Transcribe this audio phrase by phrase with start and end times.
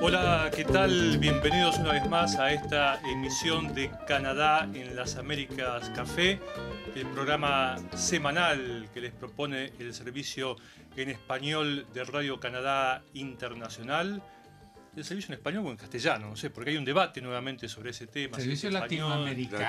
[0.00, 1.18] Hola, ¿qué tal?
[1.18, 6.38] Bienvenidos una vez más a esta emisión de Canadá en las Américas Café,
[6.94, 10.54] el programa semanal que les propone el servicio
[10.96, 14.22] en español de Radio Canadá Internacional.
[14.98, 17.90] El servicio en español o en castellano, no sé, porque hay un debate nuevamente sobre
[17.90, 18.36] ese tema.
[18.36, 19.64] Servicio latinoamericano.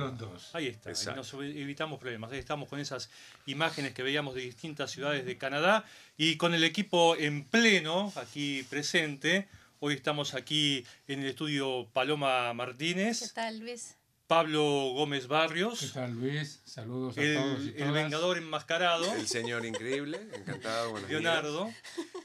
[0.00, 0.54] Los dos.
[0.54, 1.20] Ahí está, Exacto.
[1.20, 2.32] nos evitamos problemas.
[2.32, 3.10] Ahí estamos con esas
[3.44, 5.84] imágenes que veíamos de distintas ciudades de Canadá
[6.16, 9.48] y con el equipo en pleno aquí presente.
[9.80, 13.98] Hoy estamos aquí en el estudio Paloma ¿Qué Martínez, tal, Luis?
[14.26, 14.62] Pablo
[14.94, 16.62] Gómez ¿Qué Barrios, tal, Luis?
[16.64, 17.26] Saludos a todos
[17.60, 17.92] y el, el todas.
[17.92, 21.70] Vengador enmascarado, El señor increíble, encantado, buenos Leonardo.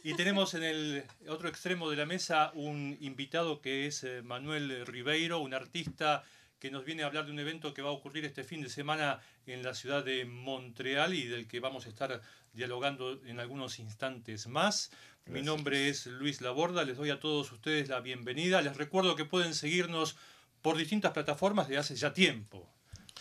[0.03, 4.85] Y tenemos en el otro extremo de la mesa un invitado que es eh, Manuel
[4.85, 6.23] Ribeiro, un artista
[6.59, 8.69] que nos viene a hablar de un evento que va a ocurrir este fin de
[8.69, 12.21] semana en la ciudad de Montreal y del que vamos a estar
[12.53, 14.91] dialogando en algunos instantes más.
[15.25, 18.61] Mi nombre es Luis Laborda, les doy a todos ustedes la bienvenida.
[18.61, 20.17] Les recuerdo que pueden seguirnos
[20.61, 22.69] por distintas plataformas desde hace ya tiempo.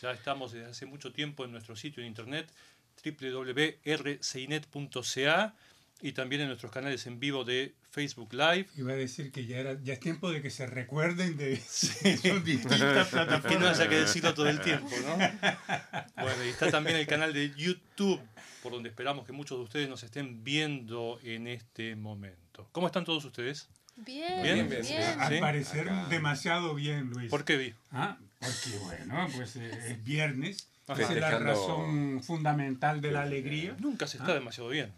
[0.03, 2.51] Ya estamos desde hace mucho tiempo en nuestro sitio de internet
[3.05, 5.55] www.rcinet.ca
[6.01, 8.69] y también en nuestros canales en vivo de Facebook Live.
[8.77, 12.45] Iba a decir que ya, era, ya es tiempo de que se recuerden de son
[12.45, 13.53] distintas plataformas.
[13.53, 15.17] Que no haya que decirlo todo el tiempo, ¿no?
[15.17, 18.21] Bueno, y está también el canal de YouTube,
[18.63, 22.69] por donde esperamos que muchos de ustedes nos estén viendo en este momento.
[22.73, 23.69] ¿Cómo están todos ustedes?
[24.05, 24.83] Bien, Bien, bien.
[24.83, 25.41] bien, Al Sí.
[25.41, 26.07] parecer Acá.
[26.09, 27.31] demasiado bien, Luis.
[27.31, 27.75] ¿Por qué vi?
[27.93, 30.69] Ah, porque bueno, pues eh, es viernes.
[30.87, 31.03] Ajá.
[31.03, 33.77] Esa es la razón fundamental de la alegría.
[33.79, 34.35] Nunca se está Ah.
[34.35, 34.93] demasiado bien.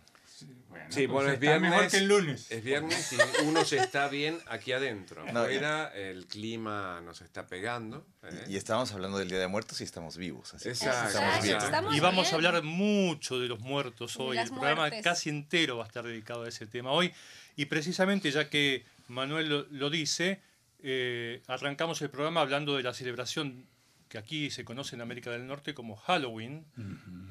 [0.71, 1.71] Bueno, Sí, pues bueno, es viernes.
[1.71, 2.51] mejor que el lunes.
[2.51, 5.23] Es viernes y uno se está bien aquí adentro.
[5.33, 8.06] No, Afuera el clima nos está pegando.
[8.23, 8.45] ¿eh?
[8.48, 10.55] Y estábamos hablando del Día de Muertos y estamos vivos.
[10.55, 11.09] Así que Exacto.
[11.09, 11.56] estamos bien.
[11.59, 12.47] Estamos Y vamos a bien.
[12.47, 14.37] hablar mucho de los muertos hoy.
[14.37, 15.03] las El programa muertes.
[15.05, 17.12] casi entero va a estar dedicado a ese tema hoy.
[17.61, 20.41] Y precisamente, ya que Manuel lo, lo dice,
[20.82, 23.66] eh, arrancamos el programa hablando de la celebración
[24.09, 26.65] que aquí se conoce en América del Norte como Halloween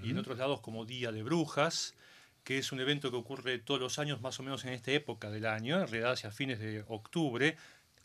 [0.04, 1.96] y en otros lados como Día de Brujas,
[2.44, 5.32] que es un evento que ocurre todos los años más o menos en esta época
[5.32, 7.58] del año, en realidad hacia fines de octubre,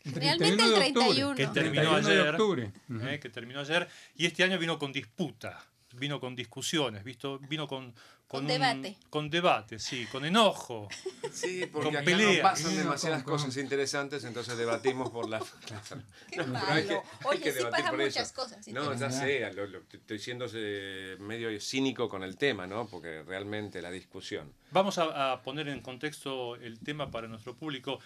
[0.03, 1.35] Realmente el 31 de octubre.
[1.35, 1.35] 31.
[1.35, 2.71] que terminó 31 de ayer, octubre.
[2.89, 3.07] Ujú.
[3.07, 5.63] eh, que terminó ayer, y este año vino con disputa,
[5.95, 7.93] vino con discusiones, visto, vino con,
[8.27, 8.97] Con un- debate.
[9.09, 10.87] con debate, sí, con enojo.
[11.31, 12.37] Sí, Con porque acá pelea.
[12.37, 15.39] no pasan demasiadas con- con- cosas interesantes, entonces debatimos por la...
[16.31, 16.67] Qué No, malo.
[16.69, 18.33] hay que- hay Oye, que sí debatir pasan por muchas eso.
[18.35, 18.67] cosas.
[18.69, 22.87] No, ya sé, lo, lo- estoy siendo eh, medio cínico con el tema, ¿no?
[22.87, 24.53] Porque realmente la discusión.
[24.71, 27.99] Vamos a, a poner en contexto el tema para nuestro público.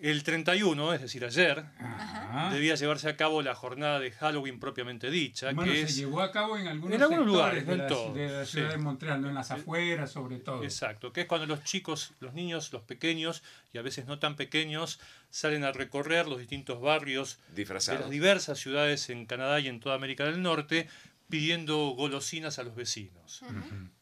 [0.00, 2.50] El 31, es decir, ayer, Ajá.
[2.52, 6.20] debía llevarse a cabo la jornada de Halloween propiamente dicha, Bueno, que se es llevó
[6.20, 8.76] a cabo en algunos, En algunos sectores lugares, de, la, todos, de la ciudad sí.
[8.76, 10.62] de Montreal, no en las afueras sobre todo.
[10.62, 13.42] Exacto, que es cuando los chicos, los niños, los pequeños
[13.72, 15.00] y a veces no tan pequeños
[15.30, 19.96] salen a recorrer los distintos barrios de las diversas ciudades en Canadá y en toda
[19.96, 20.88] América del Norte
[21.28, 23.42] pidiendo golosinas a los vecinos.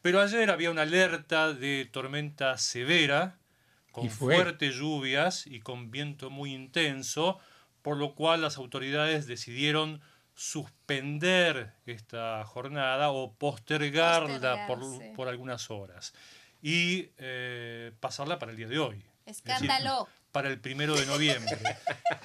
[0.01, 3.37] Pero ayer había una alerta de tormenta severa,
[3.97, 7.39] con fuertes lluvias y con viento muy intenso,
[7.81, 10.01] por lo cual las autoridades decidieron
[10.35, 14.79] suspender esta jornada o postergarla por,
[15.15, 16.13] por algunas horas
[16.61, 20.07] y eh, pasarla para el día de hoy Escándalo.
[20.31, 21.57] para el primero de noviembre.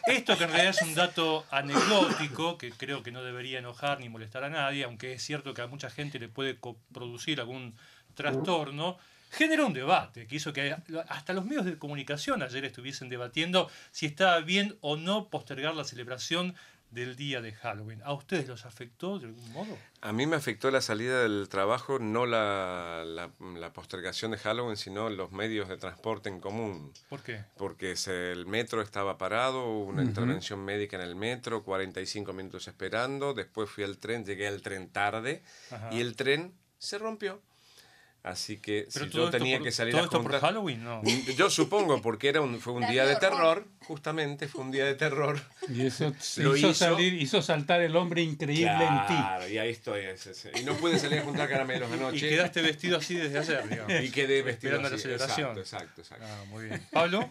[0.06, 4.10] Esto que en realidad es un dato anecdótico, que creo que no debería enojar ni
[4.10, 6.59] molestar a nadie, aunque es cierto que a mucha gente le puede
[6.93, 7.75] producir algún
[8.15, 8.99] trastorno,
[9.32, 10.76] generó un debate que hizo que
[11.09, 15.84] hasta los medios de comunicación ayer estuviesen debatiendo si estaba bien o no postergar la
[15.84, 16.54] celebración
[16.91, 18.03] del día de Halloween.
[18.04, 19.78] ¿A ustedes los afectó de algún modo?
[20.03, 24.76] A mí me afectó la salida del trabajo, no la, la, la postergación de Halloween,
[24.76, 26.92] sino los medios de transporte en común.
[27.09, 27.47] ¿Por qué?
[27.56, 32.69] Porque se- el metro estaba parado, hubo una intervención médica en el metro, 45 minutos
[32.69, 35.89] esperando, después fui al tren, llegué al tren tarde Ajá.
[35.95, 37.41] y el tren se rompió.
[38.24, 41.03] Así que Pero si yo tenía por- que salir todo a esto por Halloween, ¿no?
[41.36, 44.95] Yo supongo, porque era un, fue un Día de terror, justamente, fue un día de
[44.95, 45.41] terror.
[45.69, 46.74] Y eso Lo hizo, hizo.
[46.74, 49.15] salir, hizo saltar el hombre increíble en ti.
[49.15, 50.03] Claro, y ahí estoy.
[50.03, 50.53] ese, ese.
[50.60, 52.28] Y no pude salir a juntar caramelos Y anoche.
[52.28, 53.92] quedaste vestido así desde ayer, digamos.
[54.04, 55.03] Y quedé vestido Esperando la así.
[55.03, 55.59] celebración.
[55.59, 56.24] Exacto, exacto, exacto.
[56.28, 56.80] Ah, muy bien.
[56.92, 57.28] Pablo,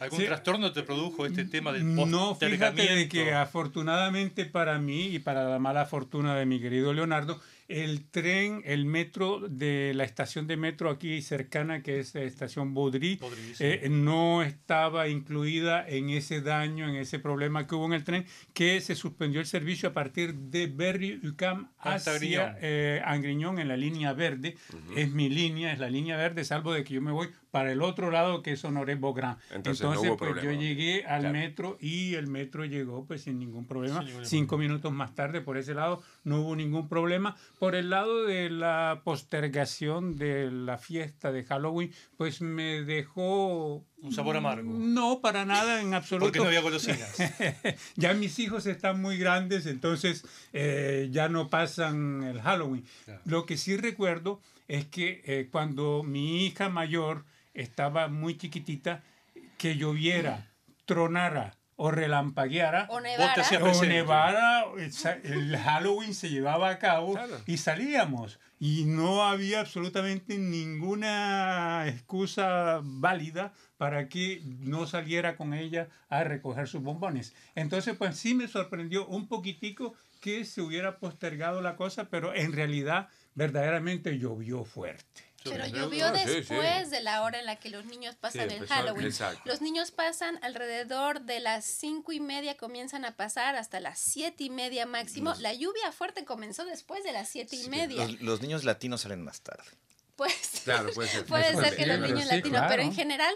[0.00, 0.26] ¿algún Sí.
[0.26, 5.44] trastorno te produjo este tema del No, fíjate de que afortunadamente para mí y para
[5.48, 10.56] la mala fortuna de mi querido Leonardo, el tren, el metro de la estación de
[10.56, 13.64] metro aquí cercana, que es la estación Baudry, Baudry, sí.
[13.64, 18.26] eh, no estaba incluida en ese daño, en ese problema que hubo en el tren,
[18.54, 23.68] que se suspendió el servicio a partir de Berry UCAM Hasta hacia eh, Angriñón en
[23.68, 24.56] la línea verde.
[24.96, 27.80] Es mi línea, es la línea verde, salvo de que yo me voy para el
[27.80, 29.38] otro lado que es Honoré Beaugrand.
[29.50, 30.52] Entonces Entonces, no hubo pues, problema.
[30.52, 31.32] yo llegué al Claro.
[31.38, 34.00] metro y el metro llegó pues sin ningún problema.
[34.00, 37.34] Sin ningún Cinco minutos más tarde por ese lado no hubo ningún problema.
[37.58, 43.82] Por el lado de la postergación de la fiesta de Halloween, pues me dejó...
[44.02, 44.70] Un sabor amargo.
[44.70, 46.26] No, para nada, en absoluto.
[46.26, 47.16] Porque no había golosinas.
[47.96, 52.84] ya mis hijos están muy grandes, entonces eh, ya no pasan el Halloween.
[53.06, 53.22] Claro.
[53.24, 57.24] Lo que sí recuerdo es que eh, cuando mi hija mayor
[57.56, 59.02] estaba muy chiquitita,
[59.58, 60.46] que lloviera,
[60.84, 63.34] tronara o relampagueara, O nevara.
[63.60, 64.64] o nevara,
[65.24, 67.38] el Halloween se llevaba a cabo Claro.
[67.46, 68.38] y salíamos.
[68.58, 76.66] Y no había absolutamente ninguna excusa válida para que no saliera con ella a recoger
[76.66, 77.34] sus bombones.
[77.54, 82.52] Entonces, pues sí me sorprendió un poquitico que se hubiera postergado la cosa, pero en
[82.52, 85.22] realidad verdaderamente llovió fuerte.
[85.50, 86.34] Pero llovió Ah, sí, sí.
[86.34, 89.06] después de la hora en la que los niños pasan Sí, el Halloween.
[89.06, 89.42] exacto.
[89.44, 94.44] Los niños pasan alrededor de las cinco y media, comienzan a pasar hasta las siete
[94.44, 95.34] y media máximo.
[95.40, 98.06] La lluvia fuerte comenzó después de las siete y media.
[98.06, 99.64] Los, los niños latinos salen más tarde.
[100.16, 101.24] Pues Claro, puede ser.
[101.26, 103.34] puede ser que los niños sí, latinos, pero en general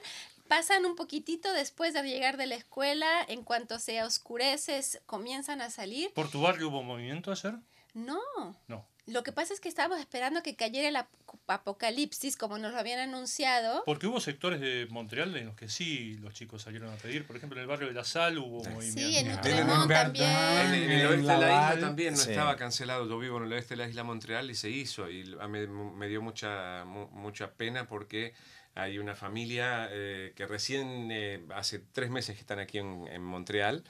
[0.49, 3.07] pasan un poquitito después de llegar de la escuela.
[3.29, 6.13] En cuanto se oscurece, comienzan a salir.
[6.15, 7.55] ¿Por tu barrio hubo movimiento ayer?
[7.95, 8.21] No.
[8.67, 8.87] No.
[9.11, 11.09] Lo que pasa es que estábamos esperando que cayera el ap-
[11.47, 13.83] apocalipsis, como nos lo habían anunciado.
[13.85, 17.27] Porque hubo sectores de Montreal en los que sí los chicos salieron a pedir.
[17.27, 19.01] Por ejemplo, en el barrio de La Sal hubo movimiento.
[19.01, 20.29] Sí, en Ah, Verdun, también.
[20.29, 22.31] En, en el En oeste de la isla también no sí.
[22.31, 23.09] estaba cancelado.
[23.09, 25.11] Yo vivo en el oeste de la isla Montreal y se hizo.
[25.11, 28.33] Y a mí me dio mucha, mu- mucha pena porque
[28.75, 33.23] hay una familia eh, que recién, eh, hace tres meses que están aquí en, en
[33.23, 33.83] Montreal.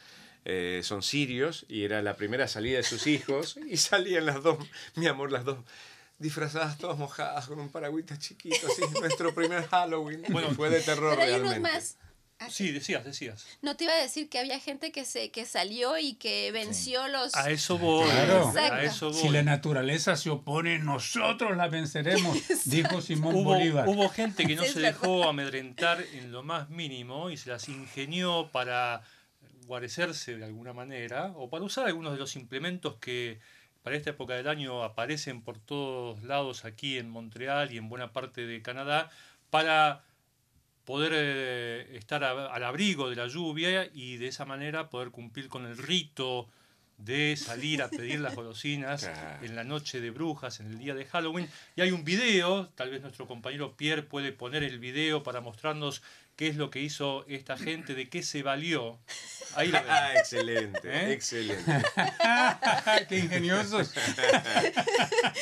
[0.45, 4.59] Eh, son sirios y era la primera salida de sus hijos y salían las dos,
[4.95, 5.59] mi amor, las dos
[6.19, 10.23] disfrazadas todas mojadas con un paragüita chiquito, así, nuestro primer Halloween.
[10.29, 11.73] Bueno, fue de terror Pero hay unos realmente.
[11.73, 11.97] más.
[12.39, 13.47] Ah, Sí, decías, decías.
[13.61, 17.07] No te iba a decir que había gente que se que salió y que venció
[17.09, 18.09] los A eso voy.
[18.09, 18.51] Claro.
[18.57, 19.21] A eso voy.
[19.21, 23.87] Si la naturaleza se opone, nosotros la venceremos, dijo Simón Hubo, Bolívar.
[23.87, 28.49] hubo gente que no se dejó amedrentar en lo más mínimo y se las ingenió
[28.51, 29.03] para
[29.71, 33.39] guarecerse de alguna manera o para usar algunos de los implementos que
[33.85, 38.13] para esta época del año aparecen por todos lados aquí en Montreal y en buena
[38.13, 39.11] parte de Canadá
[39.49, 40.03] para
[40.85, 45.49] poder eh, estar a- al abrigo de la lluvia y de esa manera poder cumplir
[45.49, 46.49] con el rito
[46.99, 49.47] de salir a pedir las golosinas Claro.
[49.47, 51.49] en la noche de brujas, en el día de Halloween.
[51.77, 56.03] Y hay un video, tal vez nuestro compañero Pierre puede poner el video para mostrarnos
[56.41, 58.99] qué es lo que hizo esta gente, de qué se valió.
[59.57, 59.91] Ahí lo ven.
[59.91, 61.13] Ah, excelente, ¿Eh?
[61.13, 61.71] excelente.
[63.11, 63.93] ¡Qué ingeniosos!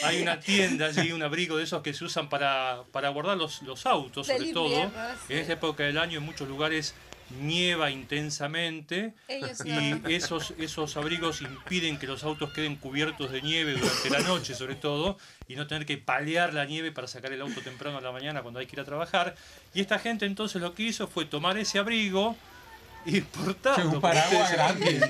[0.02, 3.62] Hay una tienda allí, un abrigo de esos que se usan para, para guardar los,
[3.62, 4.64] los autos, sobre todo.
[4.66, 4.92] invierno,
[5.28, 5.34] sí.
[5.34, 6.96] En esta época del año en muchos lugares
[7.40, 10.08] nieva intensamente ellos y no.
[10.08, 14.74] esos, esos abrigos impiden que los autos queden cubiertos de nieve durante la noche sobre
[14.74, 18.12] todo y no tener que palear la nieve para sacar el auto temprano a la
[18.12, 19.34] mañana cuando hay que ir a trabajar.
[19.74, 22.36] Y esta gente entonces lo que hizo fue tomar ese abrigo
[23.04, 23.90] y portarlo.
[23.90, 24.96] un paraguas grande.
[24.96, 25.04] Es,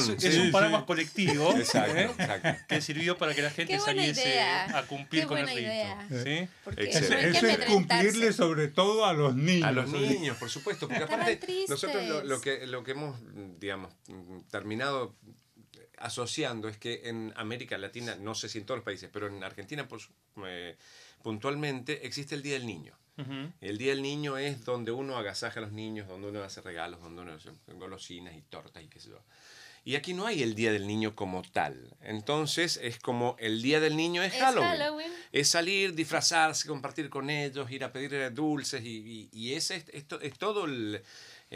[0.00, 0.28] sí.
[0.28, 0.86] es un paraguas sí.
[0.86, 2.04] colectivo Exacto, ¿eh?
[2.04, 2.48] exacto.
[2.68, 4.78] que sirvió para que la gente saliese idea.
[4.78, 5.68] a cumplir Qué con el rito.
[6.76, 9.68] Eso es cumplirle sobre todo a los niños.
[9.68, 11.70] A los niños, por supuesto, porque Estaban aparte tristes.
[11.70, 13.18] nosotros lo, lo que, lo que hemos,
[13.58, 13.92] digamos,
[14.50, 15.14] terminado
[15.98, 19.42] asociando es que en América Latina, no sé si en todos los países, pero en
[19.42, 20.08] Argentina pues,
[20.46, 20.76] eh,
[21.22, 22.94] puntualmente existe el Día del Niño.
[23.60, 27.00] El Día del Niño es donde uno agasaja a los niños, donde uno hace regalos,
[27.00, 29.18] donde uno hace golosinas y tortas y qué sé yo.
[29.86, 31.94] Y aquí no hay el Día del Niño como tal.
[32.00, 34.70] Entonces es como el Día del Niño es, Es Halloween.
[34.70, 35.12] Halloween.
[35.30, 39.84] Es salir, disfrazarse, compartir con ellos, ir a pedir dulces y, y- y ese es,
[39.92, 41.02] esto es todo el,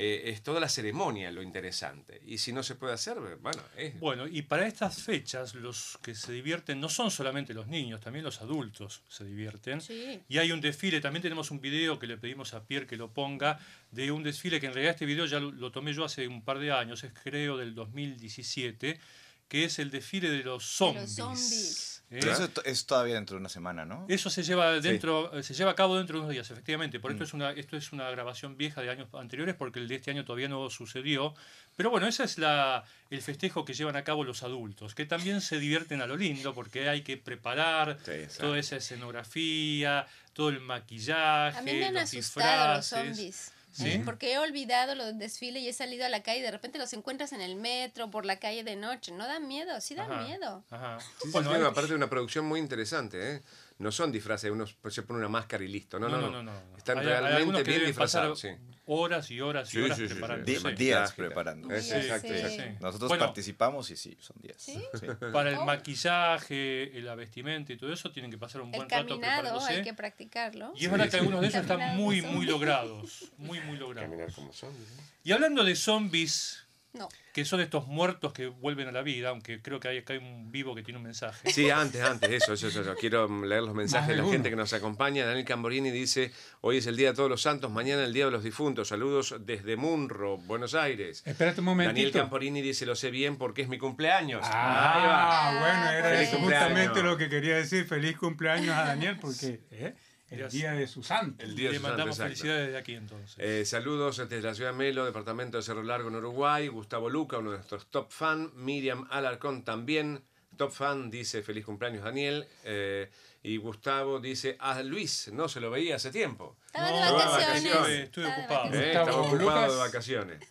[0.01, 2.23] eh, es toda la ceremonia lo interesante.
[2.25, 6.15] Y si no se puede hacer, bueno, es, Bueno, y para estas fechas los que
[6.15, 9.81] se divierten no son solamente los niños, también los adultos se divierten.
[9.81, 10.21] Sí.
[10.29, 13.13] Y hay un desfile, también tenemos un video que le pedimos a Pierre que lo
[13.13, 13.59] ponga,
[13.91, 16.43] de un desfile que en realidad este video ya lo, lo tomé yo hace un
[16.45, 19.01] par de años, es creo del 2017,
[19.49, 21.03] que es el desfile de los De zombies.
[21.03, 21.98] los zombies.
[22.11, 22.19] ¿Eh?
[22.21, 24.07] Pero eso es todavía dentro de una semana, ¿no?
[24.09, 27.01] Eso se lleva dentro, eh, se lleva a cabo dentro de unos días, efectivamente.
[27.01, 29.97] Por esto es una, esto es una grabación vieja de años anteriores, porque el de
[29.97, 31.35] este año todavía no sucedió.
[31.77, 35.41] Pero bueno, ese es la, el festejo que llevan a cabo los adultos, que también
[35.41, 40.61] se divierten a lo lindo, porque hay que preparar Sí, toda esa escenografía, todo el
[40.61, 43.17] maquillaje, A mí me han los asustado los disfraces.
[43.17, 43.53] zombies.
[43.73, 44.01] ¿Sí?
[44.05, 46.93] Porque he olvidado los desfiles y he salido a la calle y de repente los
[46.95, 49.13] encuentras en el metro, por la calle de noche.
[49.13, 50.65] No da miedo, sí da Ajá, miedo.
[50.71, 50.99] ajá.
[51.23, 53.43] Sí, Bueno, sí, aparte de una producción muy interesante, ¿eh?
[53.79, 56.01] No son disfraces, uno se pone una máscara y listo.
[56.01, 56.53] No, no, no.
[56.77, 58.41] Están Hay- hay algunos realmente bien disfrazados.
[58.41, 58.49] Sí.
[58.91, 60.15] horas y horas y Sí, horas sí, sí, sí.
[60.15, 60.45] preparando.
[60.75, 61.71] Días preparando.
[61.75, 62.35] Exacto, sí.
[62.35, 62.79] exacto.
[62.81, 63.25] Nosotros Bueno.
[63.27, 64.57] participamos y sí, son días.
[64.61, 64.83] ¿Sí?
[64.99, 65.07] Sí.
[65.33, 65.65] Para el Oh.
[65.67, 69.75] maquillaje, la vestimenta y todo eso, tienen que pasar un El buen rato caminado preparándose.
[69.75, 70.73] hay que practicarlo.
[70.75, 73.31] Y es verdad que algunos de ellos están muy, muy logrados.
[73.37, 74.09] Muy, muy logrados.
[74.11, 74.89] Caminar como zombies.
[74.91, 75.03] ¿eh?
[75.25, 77.09] Y hablando de zombies, No.
[77.35, 80.19] que son estos muertos que vuelven a la vida, aunque creo que hay acá hay
[80.21, 81.51] un vivo que tiene un mensaje.
[81.53, 82.95] Sí, antes, antes, eso, eso, eso, eso.
[82.99, 84.33] Quiero leer los mensajes Más de la uno.
[84.33, 85.27] gente que nos acompaña.
[85.27, 88.31] Daniel Camborini dice, hoy es el Día de Todos los Santos, mañana el Día de
[88.31, 88.89] los Difuntos.
[88.89, 91.23] Saludos desde Munro, Buenos Aires.
[91.27, 92.19] Espérate un Daniel momentito.
[92.19, 94.43] Camporini dice, lo sé bien porque es mi cumpleaños.
[94.45, 95.49] Ahí va.
[95.49, 97.85] Ah, bueno, era eso justamente lo que quería decir.
[97.87, 99.95] Feliz cumpleaños a Daniel, porque ¿eh?
[100.31, 101.45] El día de su santo.
[101.45, 103.37] El día de Le su santo, mandamos felicidades de aquí entonces.
[103.39, 106.69] Eh, saludos desde la ciudad de Melo, departamento de Cerro Largo en Uruguay.
[106.69, 108.51] Gustavo Luca, uno de nuestros top fan.
[108.55, 110.23] Miriam Alarcón también,
[110.57, 112.47] top fan, dice feliz cumpleaños Daniel.
[112.65, 113.11] Eh,
[113.43, 116.57] y Gustavo dice, a Luis, no se lo veía hace tiempo.
[116.67, 117.75] Estaba de vacaciones.
[117.75, 118.13] vacaciones.
[118.13, 118.75] De ocupado.
[118.75, 119.73] Eh, estaba ocupado Lucas.
[119.73, 120.49] de vacaciones.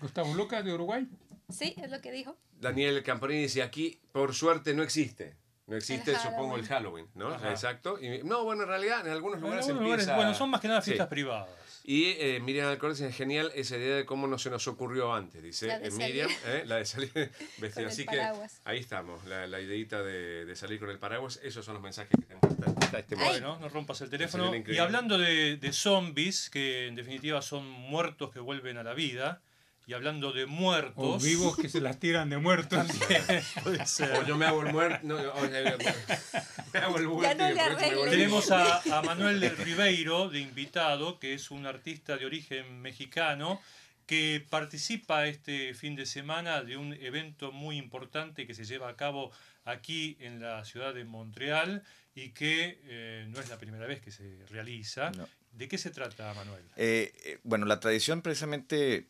[0.00, 1.08] Gustavo Lucas de Uruguay.
[1.48, 2.36] Sí, es lo que dijo.
[2.60, 5.36] Daniel Camporini dice, aquí por suerte no existe.
[5.66, 7.28] No existe, El supongo, el Halloween, ¿no?
[7.28, 7.50] Ajá.
[7.50, 7.98] Exacto.
[7.98, 10.16] Y, no, bueno, en realidad en algunos En lugares algunos lugares, empieza...
[10.16, 10.90] bueno, son más que nada Sí.
[10.90, 11.48] fiestas privadas.
[11.86, 15.42] Y eh, Miriam Alcorte dice, genial esa idea de cómo no se nos ocurrió antes,
[15.42, 17.10] dice La eh, Miriam, eh, la de salir
[17.58, 17.88] vestida.
[17.88, 18.20] Así que
[18.64, 21.40] ahí estamos, la, la ideita de, de salir con el paraguas.
[21.42, 23.32] Esos son los mensajes que tenemos hasta, hasta este momento.
[23.40, 24.50] Bueno, no rompas el teléfono.
[24.54, 29.42] Y hablando de, de zombies, que en definitiva son muertos que vuelven a la vida,
[29.86, 30.94] y hablando de muertos.
[30.96, 32.86] O vivos que se las tiran de muertos.
[33.62, 34.12] puede ser.
[34.16, 35.48] O yo me hago el muerto, no, o-
[36.72, 41.50] me hago el muerto no Tenemos a, a Manuel del Ribeiro de invitado, que es
[41.50, 43.60] un artista de origen mexicano
[44.06, 48.96] que participa este fin de semana de un evento muy importante que se lleva a
[48.96, 49.30] cabo
[49.64, 51.82] aquí en la ciudad de Montreal
[52.14, 55.10] y que eh, no es la primera vez que se realiza.
[55.12, 55.26] No.
[55.52, 56.64] ¿De qué se trata, Manuel?
[56.76, 59.06] Eh, eh, bueno, la tradición precisamente,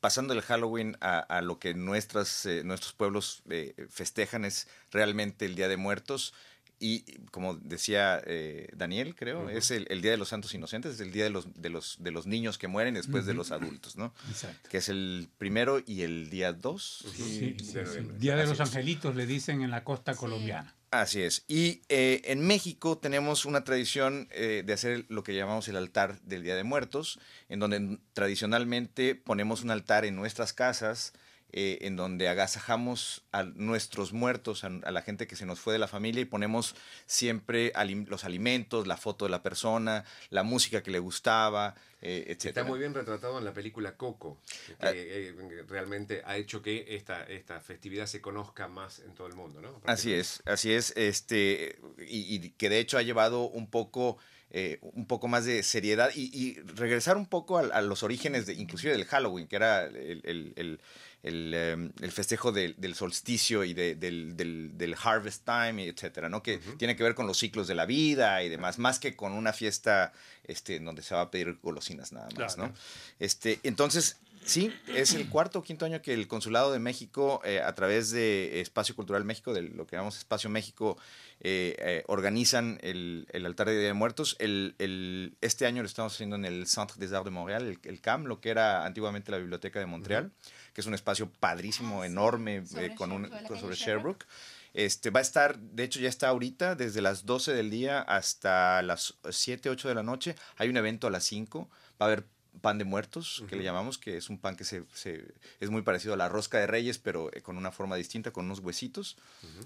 [0.00, 5.44] pasando el Halloween a, a lo que nuestras, eh, nuestros pueblos eh, festejan es realmente
[5.46, 6.32] el Día de Muertos.
[6.80, 11.00] Y como decía eh, Daniel, creo, es el, el Día de los Santos Inocentes, es
[11.00, 13.96] el Día de los, de los, de los niños que mueren después de los adultos,
[13.96, 14.12] ¿no?
[14.28, 14.68] Exacto.
[14.68, 17.02] Que es el primero y el día dos.
[17.06, 17.14] Ujú.
[17.24, 18.00] Sí, sí, de sí.
[18.18, 18.60] Día de los.
[18.60, 20.18] Angelitos le dicen en la costa Sí.
[20.18, 20.74] colombiana.
[21.00, 21.44] Así es.
[21.48, 26.20] Y eh, en México tenemos una tradición eh, de hacer lo que llamamos el altar
[26.20, 31.12] del Día de Muertos, en donde tradicionalmente ponemos un altar en nuestras casas,
[31.56, 35.72] eh, en donde agasajamos a nuestros muertos, a, a la gente que se nos fue
[35.72, 36.74] de la familia y ponemos
[37.06, 42.24] siempre alim- los alimentos, la foto de la persona, la música que le gustaba, eh,
[42.26, 42.46] etc.
[42.46, 44.90] Está muy bien retratado en la película Coco, que Ah.
[44.92, 49.60] eh, realmente ha hecho que esta, esta festividad se conozca más en todo el mundo,
[49.62, 49.80] ¿no?
[49.84, 54.18] Así es, así es, este, y, y que de hecho ha llevado un poco,
[54.50, 58.46] eh, un poco más de seriedad y, y regresar un poco a, a los orígenes,
[58.46, 60.80] de, inclusive del Halloween, que era el, el- el-
[61.24, 66.28] el, em, el festejo del, del solsticio y de- del, del- del harvest time, etcétera,
[66.28, 66.42] ¿no?
[66.42, 66.76] Que Ujú.
[66.76, 69.52] tiene que ver con los ciclos de la vida y demás, más que con una
[69.52, 70.12] fiesta,
[70.44, 72.68] este, donde se va a pedir golosinas nada más, Claro.
[72.70, 72.78] ¿no?
[73.18, 77.60] Este, entonces, sí, es el cuarto o quinto año que el Consulado de México, eh,
[77.60, 80.98] a través de Espacio Cultural México, de lo que llamamos Espacio México,
[81.40, 84.36] eh, eh, organizan el, el altar de Día de Muertos.
[84.38, 87.78] El, el- este año lo estamos haciendo en el Centre des Arts de Montréal, el,
[87.82, 90.30] el CAM, lo que era antiguamente la Biblioteca de Montreal,
[90.74, 93.76] que es un espacio padrísimo, Ah, enorme, Sobre eh, con un, sobre sobre Sherbrooke.
[93.76, 94.26] Sherbrooke.
[94.74, 98.82] Este, va a estar, de hecho ya está ahorita, desde las 12 del día hasta
[98.82, 100.34] las 7, 8 de la noche.
[100.56, 101.70] Hay un evento a las 5.
[101.70, 102.24] Va a haber
[102.60, 105.24] pan de muertos, que le llamamos, que es un pan que se, se-
[105.60, 108.46] es muy parecido a la rosca de reyes, pero eh, con una forma distinta, con
[108.46, 109.16] unos huesitos,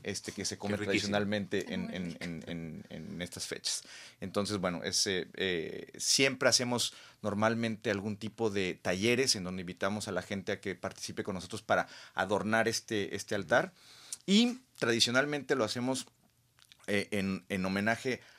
[0.03, 3.83] este, que se come tradicionalmente en, en- en- en- en estas fechas.
[4.21, 10.09] Entonces, bueno, es, eh, eh, siempre hacemos normalmente algún tipo de talleres en donde invitamos
[10.09, 13.73] a la gente a que participe con nosotros para adornar este, este altar.
[14.27, 16.07] Y tradicionalmente lo hacemos
[16.87, 18.38] eh, en, en homenaje a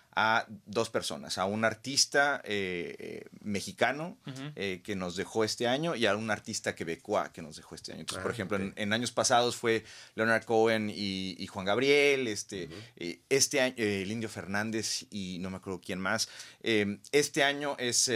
[0.66, 4.18] dos personas, a un artista eh, eh, mexicano
[4.56, 7.94] eh, que nos dejó este año y a un artista quebecois que nos dejó este
[7.94, 8.02] año.
[8.02, 9.86] Entonces, por Ah, ejemplo, en, años pasados fue
[10.16, 15.50] Leonard Cohen y, y Juan Gabriel, este, eh, este año el Indio Fernández y no
[15.50, 16.28] me acuerdo quién más.
[16.64, 18.12] Eh, este año es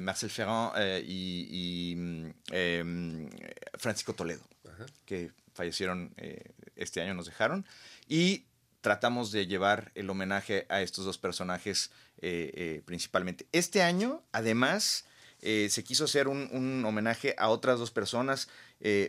[0.00, 0.72] Marcel Ferrand
[1.06, 3.28] y, y, mm, eh,
[3.78, 4.42] Francisco Toledo
[5.04, 6.14] que fallecieron
[6.76, 7.66] este año, nos dejaron.
[8.08, 8.44] Y
[8.92, 11.90] tratamos de llevar el homenaje a estos dos personajes
[12.22, 13.46] eh, eh, principalmente.
[13.52, 15.04] Este año, además,
[15.42, 18.48] eh, se quiso hacer un, un homenaje a otras dos personas.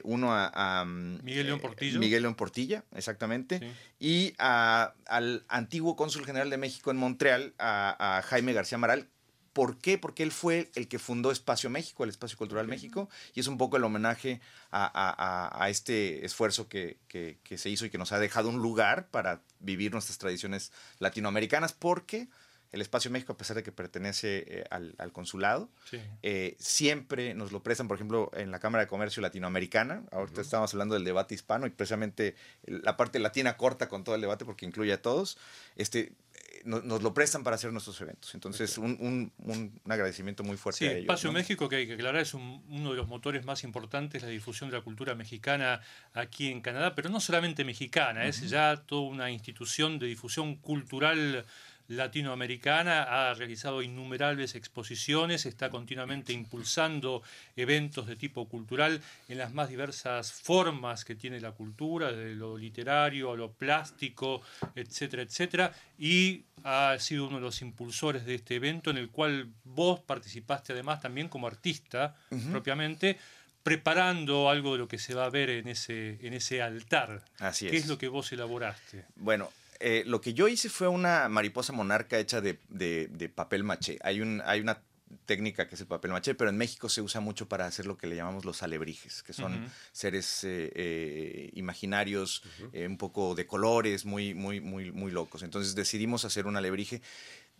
[0.03, 1.97] uno a, a, mm, Miguel León Portillo.
[1.99, 3.59] Miguel León Portilla, exactamente.
[3.59, 3.71] Sí.
[3.99, 9.07] Y a- al antiguo cónsul general de México en Montreal, a, a Jaime García Maral.
[9.53, 9.97] ¿Por qué?
[9.97, 13.57] Porque él fue el que fundó Espacio México, el Espacio Cultural México, y es un
[13.57, 14.39] poco el homenaje
[14.71, 15.15] a, a-
[15.57, 18.57] a- a este esfuerzo que, que- que se hizo y que nos ha dejado un
[18.61, 22.27] lugar para vivir nuestras tradiciones latinoamericanas, porque
[22.71, 25.99] el Espacio México, a pesar de que pertenece eh, al, al consulado, Sí.
[26.21, 30.03] eh, siempre nos lo prestan, por ejemplo, en la Cámara de Comercio Latinoamericana.
[30.11, 32.35] Ahorita estábamos hablando del debate hispano y precisamente
[32.67, 35.39] la parte latina corta con todo el debate porque incluye a todos.
[35.77, 36.13] Este, eh,
[36.65, 38.33] no- nos, lo prestan para hacer nuestros eventos.
[38.35, 41.01] Entonces, un, un- un- un agradecimiento muy fuerte Sí, a ellos.
[41.01, 41.33] Espacio ¿no?
[41.39, 44.69] México, que hay que aclarar, es un- uno de los motores más importantes, la difusión
[44.69, 45.81] de la cultura mexicana
[46.13, 51.45] aquí en Canadá, pero no solamente mexicana, es ya toda una institución de difusión cultural
[51.89, 57.23] latinoamericana, ha realizado innumerables exposiciones, está continuamente impulsando
[57.55, 62.57] eventos de tipo cultural en las más diversas formas que tiene la cultura, de lo
[62.57, 64.41] literario a lo plástico,
[64.75, 69.49] etcétera, etcétera, y ha sido uno de los impulsores de este evento en el cual
[69.63, 72.15] vos participaste además también como artista
[72.51, 73.17] propiamente,
[73.63, 77.23] preparando algo de lo que se va a ver en ese, en ese altar.
[77.39, 77.83] Así ¿Qué es.
[77.83, 79.05] es lo que vos elaboraste?
[79.15, 83.63] Bueno, eh, lo que yo hice fue una mariposa monarca hecha de, de- de papel
[83.63, 83.97] maché.
[84.03, 84.81] Hay, un, hay una
[85.25, 87.97] técnica que es el papel maché, pero en México se usa mucho para hacer lo
[87.97, 89.53] que le llamamos los alebrijes, que son
[89.91, 92.43] seres eh, eh, imaginarios,
[92.73, 95.41] eh, un poco de colores, muy, muy, muy, muy locos.
[95.43, 97.01] Entonces decidimos hacer un alebrije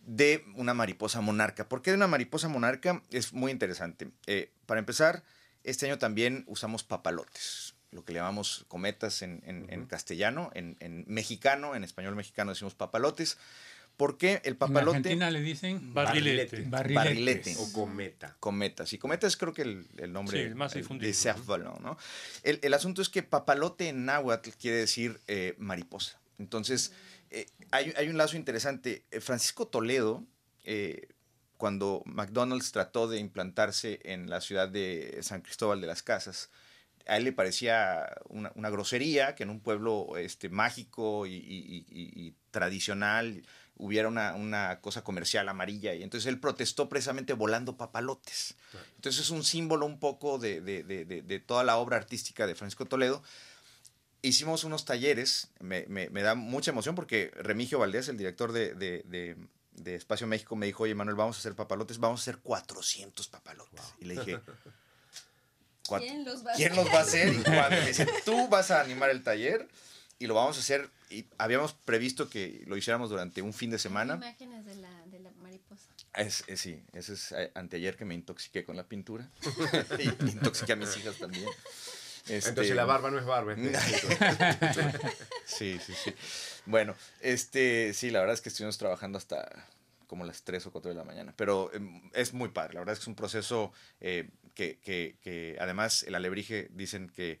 [0.06, 1.68] de una mariposa monarca.
[1.68, 3.02] ¿Por qué de una mariposa monarca?
[3.10, 4.10] Es muy interesante.
[4.26, 5.24] Eh, para empezar,
[5.64, 10.76] este año también usamos papalotes, lo que le llamamos cometas en, en- en castellano, en,
[10.80, 13.36] en mexicano, en español mexicano decimos papalotes.
[13.96, 14.96] ¿Por qué el En papalote?
[14.98, 16.62] Argentina le dicen Barrilete.
[16.68, 17.54] Barrilete.
[17.58, 18.34] O cometa.
[18.40, 18.92] Cometas.
[18.94, 21.08] Y cometas creo que el, el nombre Sí, el más difundido.
[21.08, 21.14] de
[21.80, 21.98] ¿no?
[22.42, 26.18] El, el asunto es que papalote en náhuatl quiere decir eh, mariposa.
[26.38, 26.92] Entonces,
[27.30, 29.04] eh, hay, hay un lazo interesante.
[29.10, 30.24] Eh, Francisco Toledo,
[30.64, 31.08] eh,
[31.58, 36.48] cuando McDonald's trató de implantarse en la ciudad de San Cristóbal de las Casas,
[37.10, 41.84] a él le parecía una, una grosería que en un pueblo este, mágico y, y-
[41.88, 43.42] y- y tradicional
[43.76, 45.94] hubiera una, una cosa comercial amarilla.
[45.94, 48.54] Y entonces él protestó precisamente volando papalotes.
[48.96, 52.46] Entonces es un símbolo un poco de, de- de- de- de toda la obra artística
[52.46, 53.22] de Francisco Toledo.
[54.22, 59.36] Hicimos unos talleres, me, me- me da mucha emoción porque Remigio Valdés, el director de
[59.96, 63.80] Espacio México, me dijo, oye Manuel, vamos a hacer papalotes, vamos a hacer 400 papalotes.
[63.98, 64.40] Y le dije,
[65.90, 66.84] "Cuat- ¿Quién los va a ¿quién hacer?
[66.84, 67.32] los va a hacer?
[67.32, 69.68] Y cuando me dice, tú vas a animar el taller
[70.18, 70.88] y lo vamos a hacer.
[71.10, 74.14] Y habíamos previsto que lo hiciéramos durante un fin de semana.
[74.14, 75.82] Imágenes de la, de la mariposa.
[76.14, 79.28] Es, es- sí, ese es eh, anteayer que me intoxiqué con la pintura.
[79.98, 81.46] y intoxiqué a mis hijas también.
[82.28, 83.54] Este, Entonces la barba no es barba.
[83.54, 83.58] es
[85.46, 86.14] Sí, sí, sí.
[86.66, 89.48] Bueno, este, sí, la verdad es que estuvimos trabajando hasta
[90.06, 92.94] como las 3 o 4 de la mañana, pero em, es muy padre, la verdad
[92.94, 94.28] es que es un proceso eh,
[94.60, 97.40] que, que- que además el alebrije dicen que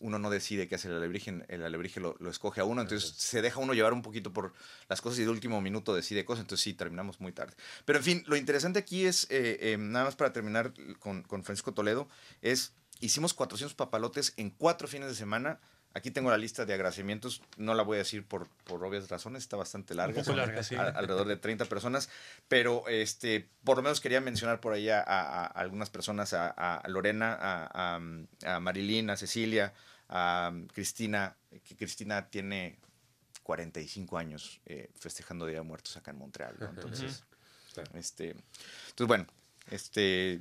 [0.00, 3.08] uno no decide qué hace el alebrije, el alebrije lo, lo escoge a uno, entonces
[3.16, 4.52] se deja uno llevar un poquito por
[4.86, 7.54] las cosas y de último minuto decide cosas, entonces sí, terminamos muy tarde.
[7.86, 11.42] Pero en fin, lo interesante aquí es, eh, eh, nada más para terminar con, con
[11.42, 12.06] Francisco Toledo,
[12.42, 15.58] es, hicimos 400 papalotes en cuatro fines de semana.
[15.98, 19.42] Aquí tengo la lista de agradecimientos, no la voy a decir por, por obvias razones,
[19.42, 20.14] está bastante larga.
[20.14, 20.74] poco son larga, sí.
[20.76, 22.08] a- alrededor de 30 personas,
[22.48, 26.82] pero este, por lo menos quería mencionar por ahí a, a- a algunas personas, a,
[26.88, 29.74] Lorena, a, a- a Marilyn, a Cecilia,
[30.08, 32.78] a Cristina, que Cristina tiene
[33.42, 36.68] 45 años eh, festejando Día de Muertos acá en Montreal, ¿no?
[36.70, 37.24] Entonces,
[37.94, 39.26] este, entonces bueno,
[39.70, 40.40] este,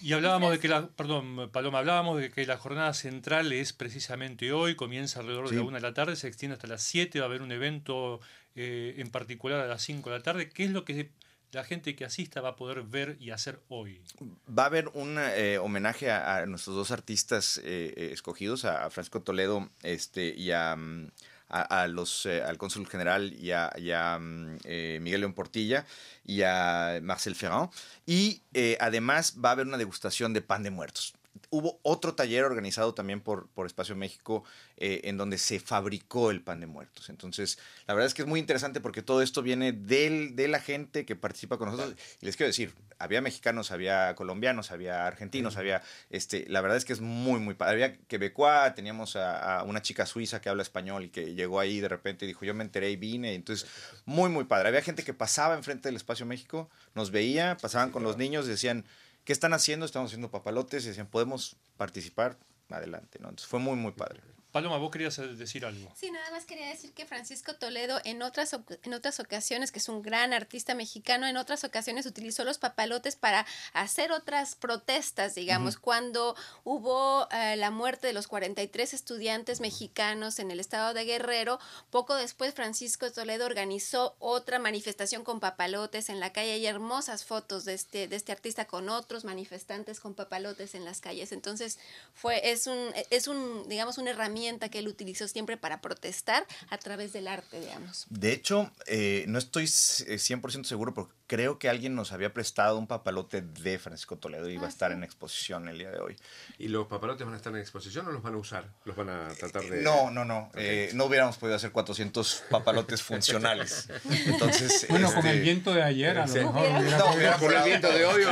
[0.00, 4.52] Y hablábamos de que la, perdón, Paloma, hablábamos de que la jornada central es precisamente
[4.52, 5.56] hoy, comienza alrededor de Sí.
[5.56, 8.20] la una de la tarde, se extiende hasta las 7, va a haber un evento
[8.54, 10.48] eh, en particular a las 5 de la tarde.
[10.48, 11.10] ¿Qué es lo que
[11.52, 14.00] la gente que asista va a poder ver y hacer hoy?
[14.48, 18.90] Va a haber un eh, homenaje a, a nuestros dos artistas eh, escogidos, a, a
[18.90, 21.10] Francisco Toledo este, y a, mm,
[21.50, 25.84] a, los, eh, al cónsul general y a, mm, eh, Miguel León Portilla
[26.24, 27.70] y a Marcel Ferrand.
[28.06, 31.14] Y eh, además va a haber una degustación de pan de muertos
[31.50, 34.44] hubo otro taller organizado también por, por Espacio México
[34.76, 37.08] eh, en donde se fabricó el pan de muertos.
[37.08, 40.60] Entonces, la verdad es que es muy interesante porque todo esto viene del, de la
[40.60, 41.96] gente que participa con nosotros.
[42.20, 46.84] Y les quiero decir, había mexicanos, había colombianos, había argentinos, había, este, la verdad es
[46.84, 47.84] que es muy, muy padre.
[47.84, 51.88] Había quebecois, teníamos a, una chica suiza que habla español y que llegó ahí de
[51.88, 53.34] repente y dijo, yo me enteré y vine.
[53.34, 53.68] Entonces,
[54.04, 54.68] muy, muy padre.
[54.68, 58.84] Había gente que pasaba enfrente del Espacio México, nos veía, pasaban con los niños, decían
[59.24, 59.86] ¿qué están haciendo?
[59.86, 62.38] Estamos haciendo papalotes y decían, ¿podemos participar?
[62.68, 63.28] Adelante, ¿no?
[63.28, 64.20] Entonces fue muy, muy padre.
[64.52, 65.92] Paloma, vos querías decir algo.
[65.94, 69.88] Sí, nada más quería decir que Francisco Toledo en otras, en otras ocasiones, que es
[69.88, 75.76] un gran artista mexicano, en otras ocasiones utilizó los papalotes para hacer otras protestas, digamos,
[75.76, 76.34] cuando
[76.64, 81.60] hubo eh, la muerte de los 43 estudiantes mexicanos en el estado de Guerrero,
[81.90, 86.54] poco después Francisco Toledo organizó otra manifestación con papalotes en la calle.
[86.54, 91.00] Hay hermosas fotos de este, de este artista con otros manifestantes con papalotes en las
[91.00, 91.30] calles.
[91.30, 91.78] Entonces,
[92.14, 94.39] fue, es un, es un, digamos, una herramienta
[94.70, 98.06] que él utilizó siempre para protestar a través del arte, digamos.
[98.10, 102.88] De hecho, eh, no estoy 100% seguro, pero creo que alguien nos había prestado un
[102.88, 106.16] papalote de Francisco Toledo y iba a ah, estar en exposición el día de hoy.
[106.58, 108.64] ¿Y los papalotes van a estar en exposición o los van a usar?
[108.84, 109.80] ¿Los van a tratar de...?
[109.82, 110.50] No, no, no.
[110.56, 113.88] Eh, no hubiéramos podido hacer 400 papalotes funcionales.
[114.26, 116.82] Entonces, bueno, con el este, viento de ayer a lo mejor...
[116.82, 118.24] no, con el viento de hoy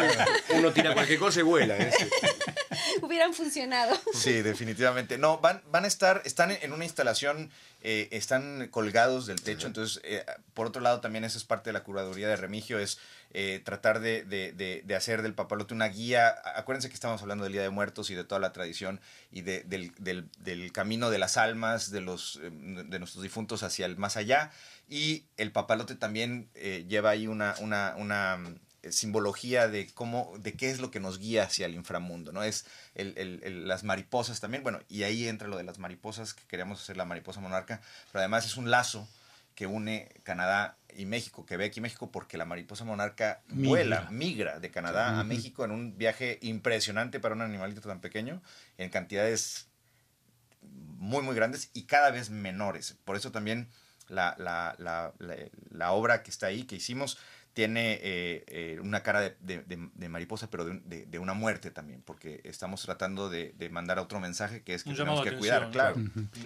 [0.57, 1.79] uno tira cualquier cosa y vuela.
[1.79, 1.93] ¿eh?
[3.03, 3.99] hubieran funcionado.
[4.13, 5.19] Sí, definitivamente.
[5.19, 7.51] No, van, van a estar, están en una instalación,
[7.83, 11.75] eh, están colgados del techo, entonces, eh, por otro lado, también eso es parte de
[11.75, 12.88] la curaduría de Remigio, es
[13.31, 16.35] eh, tratar de, hacer del papalote una guía.
[16.57, 19.93] Acuérdense que estamos hablando del Día de Muertos y de toda la tradición y del,
[20.73, 24.51] camino de las almas, de, los, de nuestros difuntos hacia el más allá.
[24.89, 26.49] Y el papalote también
[26.89, 27.55] lleva ahí una,
[28.83, 32.45] eh, simbología de cómo, de qué es lo que nos guía hacia el inframundo, ¿no?
[32.45, 36.97] Es las mariposas también, bueno, y ahí entra lo de las mariposas, que queríamos hacer
[36.97, 37.81] la mariposa monarca,
[38.13, 39.09] pero además es un lazo
[39.57, 44.71] que une Canadá y México, Quebec y México, porque la mariposa monarca vuela, migra de
[44.71, 48.43] Canadá a México en un viaje impresionante para un animalito tan pequeño,
[48.79, 49.69] en cantidades
[50.63, 52.97] muy, muy grandes y cada vez menores.
[53.05, 53.69] Por eso también
[54.09, 55.13] la, la, la,
[55.71, 57.19] la obra que está ahí, que hicimos,
[57.59, 63.29] tiene eh, eh, una cara de, mariposa, pero de, una muerte también, porque estamos tratando
[63.29, 65.97] de, mandar otro mensaje que es que tenemos que cuidar, claro,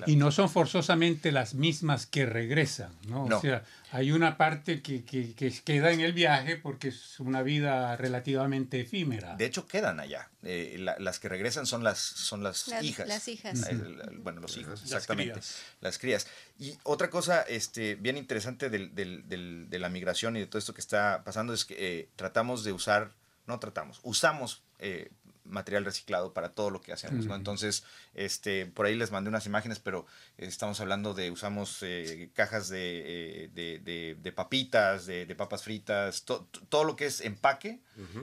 [0.07, 3.25] Y no son forzosamente las mismas que regresan, ¿no?
[3.25, 7.95] O sea, hay una parte que, que, queda en el viaje porque es una vida
[7.97, 9.37] relativamente efímera.
[9.37, 10.31] De hecho, quedan allá.
[10.43, 13.07] Eh, las que regresan son las, son las, hijas.
[13.07, 13.69] Las hijas.
[14.17, 15.41] bueno, los hijos, exactamente.
[15.83, 16.27] Las crías.
[16.59, 20.59] Y otra cosa este, bien interesante del, del, del, de la migración y de todo
[20.59, 23.13] esto que está pasando es que eh, tratamos de usar,
[23.47, 25.11] no tratamos, usamos eh,
[25.45, 27.35] material reciclado para todo lo que hacemos, ¿no?
[27.35, 32.69] Entonces, este, por ahí les mandé unas imágenes, pero estamos hablando de, usamos eh, cajas
[32.69, 37.81] de, de, de, papitas, de, papas fritas, todo lo que es empaque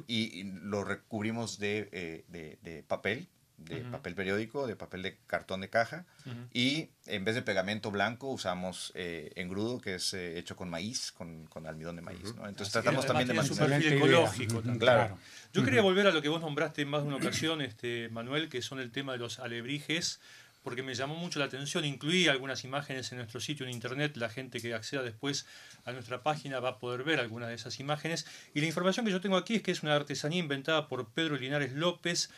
[0.07, 3.27] y, lo recubrimos de, papel
[3.65, 6.05] de papel periódico, de papel de cartón de caja
[6.53, 11.11] y en vez de pegamento blanco usamos eh, engrudo que es eh, hecho con maíz,
[11.11, 12.35] con, con almidón de maíz.
[12.35, 12.47] ¿no?
[12.47, 13.93] Entonces tratamos también de mantener...
[13.93, 14.61] ecológico.
[14.79, 15.17] Claro.
[15.53, 18.49] Yo quería volver a lo que vos nombraste en más de una ocasión, este, Manuel,
[18.49, 20.19] que son el tema de los alebrijes
[20.63, 21.85] porque me llamó mucho la atención.
[21.85, 24.17] Incluí algunas imágenes en nuestro sitio en internet.
[24.17, 25.45] La gente que acceda después
[25.85, 28.25] a nuestra página va a poder ver algunas de esas imágenes.
[28.53, 31.37] Y la información que yo tengo aquí es que es una artesanía inventada por Pedro
[31.37, 32.29] Linares López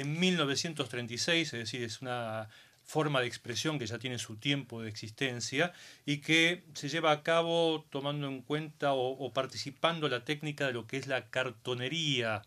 [0.00, 2.48] en 1936, es decir, es una
[2.88, 5.74] forma de expresión que ya tiene su tiempo de existencia
[6.06, 10.86] y que se lleva a cabo tomando en cuenta o, participando la técnica de lo
[10.86, 12.42] que es la cartonería.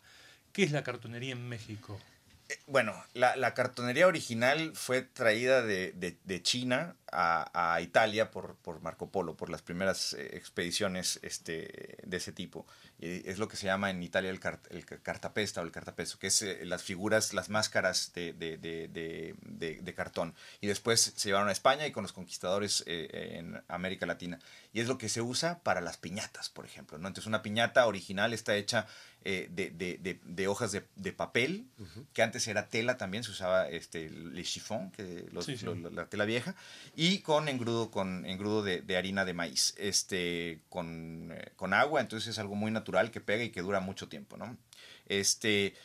[0.51, 1.99] ¿Qué es la cartonería en México?
[2.51, 9.35] Eh, bueno, la, cartonería original fue traída de, China a, Italia por, por, Marco Polo,
[9.37, 12.65] por las primeras eh, expediciones este, de ese tipo
[13.01, 16.41] es lo que se llama en Italia el, el cartapesta o el cartapeso, que es
[16.43, 20.35] eh, las figuras, las máscaras de, de, de, cartón.
[20.61, 24.39] Y después se llevaron a España y con los conquistadores en América Latina.
[24.71, 26.99] Y es lo que se usa para las piñatas, por ejemplo.
[26.99, 27.07] ¿no?
[27.07, 28.85] Entonces una piñata original está hecha
[29.23, 31.67] eh, de, hojas de, papel,
[32.13, 35.27] que antes era tela también, se usaba este, le chiffon, que
[35.91, 36.55] la tela vieja,
[36.95, 42.39] y con engrudo, con engrudo de, harina de maíz, este, con, con agua, entonces es
[42.39, 44.57] algo muy natural que pega y que dura mucho tiempo, ¿no?
[45.07, 45.75] Este,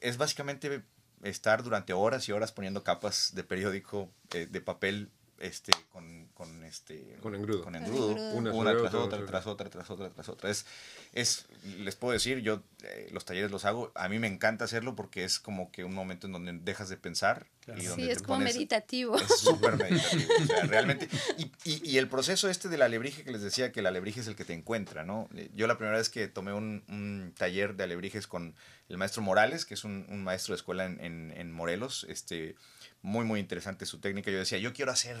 [0.00, 0.82] es básicamente
[1.22, 6.62] estar durante horas y horas poniendo capas de periódico, eh, de papel este, con, con,
[6.64, 7.62] este, Con engrudo.
[7.64, 8.10] Con Con engrudo.
[8.10, 8.32] engrudo.
[8.34, 10.50] Una Una, tras otra, otra, tras otra, tras otra, tras otra.
[10.50, 10.66] Es,
[11.12, 11.46] es,
[11.78, 15.24] les puedo decir, yo eh, los talleres los hago, a mí me encanta hacerlo porque
[15.24, 17.46] es como que un momento en donde dejas de pensar.
[17.64, 17.82] Claro.
[17.82, 19.16] Y donde Sí, es te como pones- meditativo.
[19.16, 20.32] es súper meditativo.
[20.42, 21.08] o sea, realmente.
[21.38, 24.26] Y, y- y el proceso este del alebrije que les decía, que el alebrije es
[24.28, 25.28] el que te encuentra, ¿no?
[25.34, 28.54] Eh, Yo la primera vez que tomé un, un taller de alebrijes con
[28.88, 32.56] el maestro Morales, que es un, un maestro de escuela en, en- en Morelos, este,
[33.02, 34.30] muy, muy interesante su técnica.
[34.30, 35.16] Yo decía, yo quiero hacer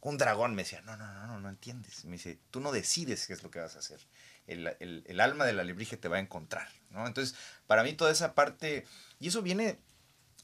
[0.00, 0.54] un dragón.
[0.54, 2.04] Me decía, no, no, no, no, no entiendes.
[2.04, 4.00] Me dice, tú no decides qué es lo que vas a hacer.
[4.46, 7.06] El, el- el alma del alebrije te va a encontrar, ¿no?
[7.06, 7.34] Entonces,
[7.66, 8.84] para mí toda esa parte,
[9.20, 9.78] y eso viene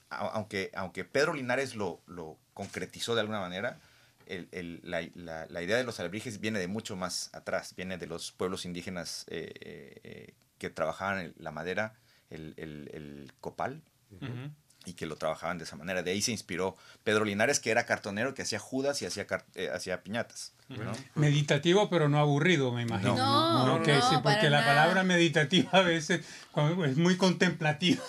[0.09, 3.79] aunque, aunque Pedro Linares lo, lo concretizó de alguna manera,
[4.27, 7.97] el- el- la, la- la idea de los alebrijes viene de mucho más atrás, viene
[7.97, 11.95] de los pueblos indígenas eh, eh, eh, que trabajaban la madera,
[12.31, 14.51] el, el- copal, Ujú.
[14.87, 16.03] Y que lo trabajaban de esa manera.
[16.03, 19.71] De ahí se inspiró Pedro Linares, que era cartonero, que hacía judas y hacía, eh,
[19.75, 20.53] hacía piñatas.
[20.69, 20.93] ¿no?
[21.17, 23.17] Meditativo, pero no aburrido, me imagino.
[23.17, 24.67] No, Ok, no, sí, porque para la nada.
[24.75, 28.03] palabra meditativa a veces como es muy contemplativa.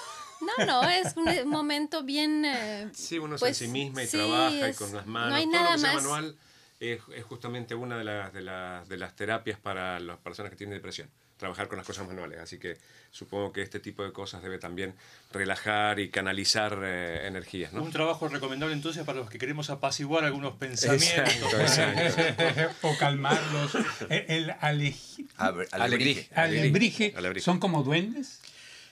[0.58, 2.46] No, no, es un momento bien...
[2.46, 5.06] eh, Sí, uno Pues, se en sí misma y sí, trabaja y es- con las
[5.06, 5.34] no manos.
[5.38, 6.36] hay Todo nada lo que sea más- manual
[6.80, 10.56] es, es justamente una de las, de, las, de las terapias para las personas que
[10.56, 11.10] tienen depresión.
[11.42, 12.40] Trabajar con las cosas manuales.
[12.40, 12.78] Así que
[13.10, 14.94] supongo que este tipo de cosas debe también
[15.32, 17.74] relajar y canalizar eh, energías.
[17.74, 17.82] ¿no?
[17.82, 21.10] Un trabajo recomendable entonces para los que queremos apaciguar algunos pensamientos.
[21.10, 22.76] Exacto, exacto.
[22.88, 23.72] o calmarlos.
[24.10, 26.30] El, el Alebrije.
[26.36, 27.44] alebrije Alebrije.
[27.44, 28.40] son como duendes.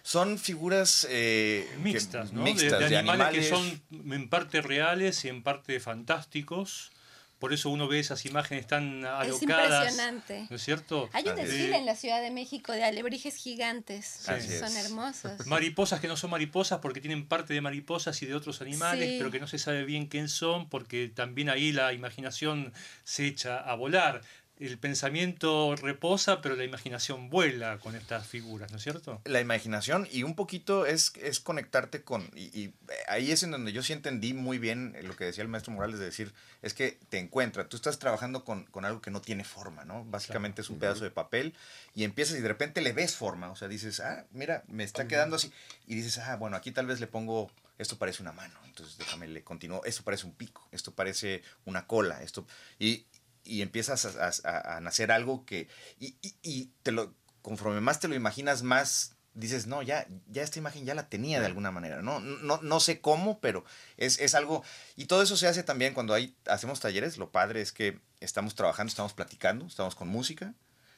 [0.02, 2.44] Son figuras eh, que- mixtas, ¿no?
[2.44, 3.82] De- mixtas, de, de animales, que animales.
[3.92, 6.92] son en parte reales y en parte fantásticos.
[7.40, 9.42] Por eso uno ve esas imágenes tan Es alocadas.
[9.42, 10.46] impresionante.
[10.50, 11.10] ¿No es cierto?
[11.14, 11.48] Hay un es.
[11.48, 14.06] desfile en la Ciudad de México de alebrijes gigantes.
[14.24, 14.62] Son es.
[14.86, 15.48] hermosos.
[15.48, 19.16] Mariposas que no son mariposas porque tienen parte de mariposas y de otros animales, Sí.
[19.18, 22.74] pero que no se sabe bien quién son porque también ahí la imaginación
[23.06, 24.22] se echa a volar.
[24.60, 29.22] El pensamiento reposa, pero la imaginación vuela con estas figuras, ¿no es cierto?
[29.26, 32.74] la imaginación y un poquito es, es conectarte con, y, y
[33.08, 36.00] ahí es en donde yo sí entendí muy bien lo que decía el maestro Morales
[36.00, 39.44] de decir, es que te encuentra, tú estás trabajando con, con algo que no tiene
[39.44, 40.04] forma, ¿no?
[40.06, 41.54] Básicamente es un pedazo de papel
[41.96, 45.08] y empiezas y de repente le ves forma, o sea, dices, ah, mira, me está
[45.08, 45.52] quedando así,
[45.88, 49.28] y dices, ah, bueno, aquí tal vez le pongo, esto parece una mano, entonces déjame,
[49.28, 52.46] le continúo, esto parece un pico, esto parece una cola, esto,
[52.78, 53.06] y,
[53.50, 55.68] y empiezas a, a- a nacer algo que,
[56.00, 60.42] y, y- y te lo, conforme más te lo imaginas, más dices, no, ya, ya
[60.44, 62.20] esta imagen ya la tenía de alguna manera, ¿no?
[62.20, 63.64] No, no sé cómo, pero
[63.96, 64.64] es, es algo,
[64.98, 68.56] y todo eso se hace también cuando hay, hacemos talleres, lo padre es que estamos
[68.56, 70.54] trabajando, estamos platicando, estamos con música,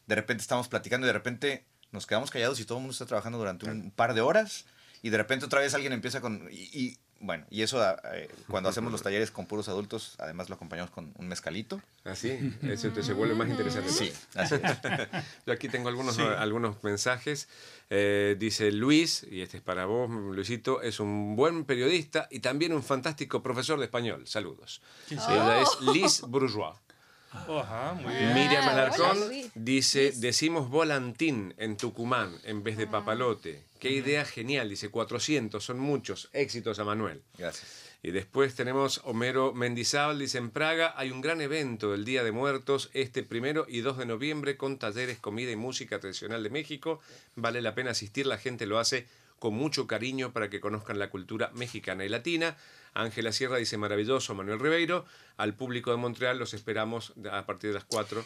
[0.07, 3.05] de repente estamos platicando y de repente nos quedamos callados y todo el mundo está
[3.05, 4.65] trabajando durante un par de horas
[5.03, 7.81] y de repente otra vez alguien empieza con, y, y, bueno, y eso
[8.13, 11.81] eh, cuando hacemos los talleres con puros adultos, además lo acompañamos con un mezcalito.
[12.03, 13.89] Así, eso te se vuelve más interesante.
[13.91, 14.61] Sí, así es.
[15.45, 16.21] Yo aquí tengo algunos, Sí.
[16.23, 17.47] algunos mensajes.
[17.89, 22.73] Eh, dice Luis, y este es para vos, Luisito, es un buen periodista y también
[22.73, 24.27] un fantástico profesor de español.
[24.27, 24.81] Saludos.
[25.07, 26.75] ¿Quién Ella es Liz Bourgeois.
[27.31, 28.33] Ajá, muy bien.
[28.33, 29.17] Miriam Alarcón
[29.55, 33.63] dice, decimos volantín en Tucumán en vez de papalote.
[33.79, 36.29] Qué idea genial, dice 400, son muchos.
[36.33, 37.21] Éxitos a Manuel.
[37.37, 37.91] Gracias.
[38.03, 42.31] Y después tenemos Homero Mendizábal, dice en Praga hay un gran evento del Día de
[42.31, 46.99] Muertos este primero y 2 de noviembre con talleres, comida y música tradicional de México.
[47.35, 51.09] Vale la pena asistir, la gente lo hace con mucho cariño para que conozcan la
[51.09, 52.57] cultura mexicana y latina.
[52.93, 55.05] Ángela Sierra dice maravilloso, Manuel Ribeiro.
[55.37, 58.23] Al público de Montreal los esperamos a partir de las 4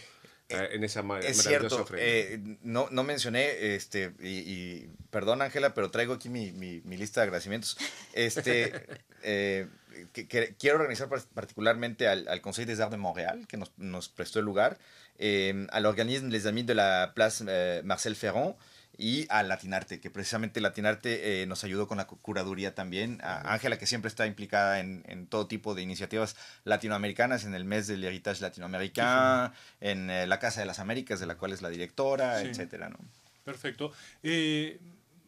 [0.50, 5.42] eh, en esa ma- Es maravillosa cierto, eh, no, no mencioné, este, y, y perdón
[5.42, 7.78] Ángela, pero traigo aquí mi, mi- mi lista de agradecimientos.
[8.14, 8.74] Este,
[9.24, 9.68] eh,
[10.14, 13.72] que, que quiero organizar par- particularmente al, al Conseil des Arts de Montréal, que nos,
[13.78, 14.78] nos prestó el lugar,
[15.18, 18.56] eh, al organisme Les Amis de la Place eh, Marcel Ferrand,
[18.98, 23.20] y a Latinarte, que precisamente Latinarte eh, nos ayudó con la cu- curaduría también.
[23.24, 27.66] A Ángela, que siempre está implicada en, en todo tipo de iniciativas latinoamericanas, en el
[27.66, 31.62] mes del heritage latinoamericano, en eh, la Casa de las Américas, de la cual es
[31.62, 32.48] la directora, Sí.
[32.48, 32.98] etcétera, ¿no?
[33.44, 33.92] Perfecto.
[34.24, 34.80] Eh,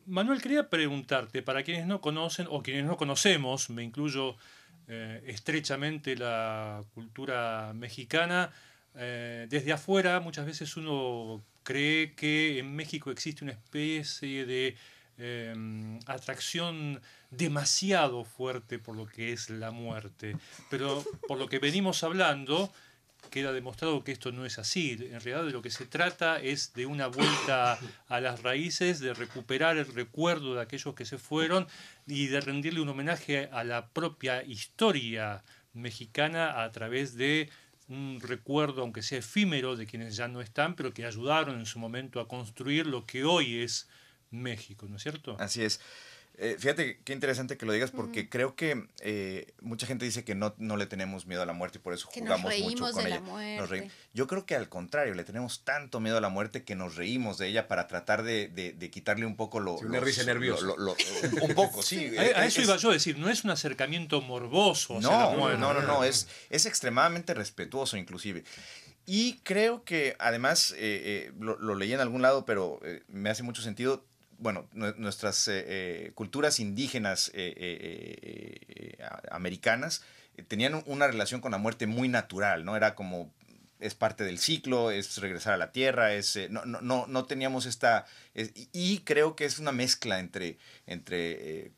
[0.05, 4.37] Manuel, quería preguntarte, para quienes no conocen o quienes no conocemos, me incluyo
[5.25, 8.51] estrechamente la cultura mexicana,
[8.93, 14.77] desde afuera muchas veces uno cree que en México existe una especie de
[15.17, 20.37] eh, atracción demasiado fuerte por lo que es la muerte.
[20.69, 22.71] Pero por lo que venimos hablando,
[23.29, 24.93] queda demostrado que esto no es así.
[24.93, 27.77] En realidad de lo que se trata es de una vuelta
[28.07, 31.67] a las raíces, de recuperar el recuerdo de aquellos que se fueron
[32.05, 37.49] y de rendirle un homenaje a la propia historia mexicana a través de
[37.87, 41.79] un recuerdo, aunque sea efímero, de quienes ya no están, pero que ayudaron en su
[41.79, 43.87] momento a construir lo que hoy es
[44.29, 45.37] México, ¿no es cierto?
[45.39, 45.79] Así es.
[46.39, 50.35] Eh, fíjate qué interesante que lo digas porque creo que eh, mucha gente dice que
[50.35, 52.71] no, no le tenemos miedo a la muerte y por eso Que nos jugamos reímos
[52.73, 53.19] mucho con de la ella.
[53.21, 53.65] Nos muerte.
[53.67, 53.93] reímos.
[54.13, 57.39] Yo creo que al contrario, le tenemos tanto miedo a la muerte que nos reímos
[57.39, 59.79] de ella para tratar de, de- de quitarle un poco lo...
[59.79, 60.63] Sí, una los- risa nerviosa.
[60.63, 60.95] lo- lo-
[61.33, 62.15] lo- un poco, sí.
[62.15, 64.97] A, a Eh, eso es- iba yo a decir, no es un acercamiento morboso.
[64.99, 65.59] hacia la no, muerte.
[65.59, 68.43] no, no, no, es, es extremadamente respetuoso inclusive.
[69.07, 73.29] Y creo que además, eh, eh, lo, lo leí en algún lado, pero eh, me
[73.31, 74.05] hace mucho sentido,
[74.39, 78.97] bueno, nue- nuestras eh, eh, culturas indígenas eh,
[79.31, 80.03] americanas
[80.47, 82.75] tenían un- una relación con la muerte muy natural, ¿no?
[82.75, 83.31] Era como
[83.79, 87.65] es parte del ciclo, es regresar a la tierra, es no, no, no, no teníamos
[87.67, 91.71] esta es- y, creo que es una mezcla entre entre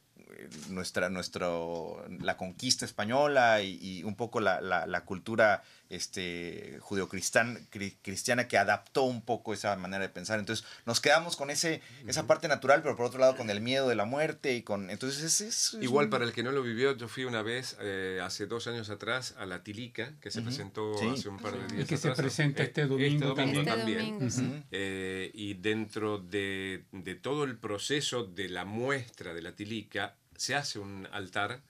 [0.70, 7.60] nuestra nuestro la conquista española y, un poco la- la cultura este judeocristiana
[8.02, 12.28] cristiana que adaptó un poco esa manera de pensar entonces nos quedamos con ese esa
[12.28, 15.24] parte natural pero por otro lado con el miedo de la muerte y con entonces
[15.24, 17.76] es, es- es Igual un- para el que no lo vivió, yo fui una vez,
[17.82, 21.08] eh, hace dos años atrás, a la Tilica, que se presentó Sí.
[21.14, 23.60] hace un par de días Y que se presenta Eh, este domingo también.
[23.68, 24.66] Este también.
[24.72, 30.56] Eh, y dentro de, de todo el proceso de la muestra de la tilica, se
[30.56, 31.62] hace un altar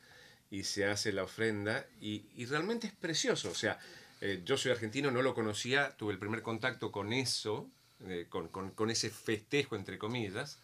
[0.51, 3.49] y se hace la ofrenda y, y realmente es precioso.
[3.51, 3.79] O sea,
[4.21, 7.69] eh, yo soy argentino, no lo conocía, tuve el primer contacto con eso,
[8.07, 10.59] eh, con, con- con ese festejo, entre comillas,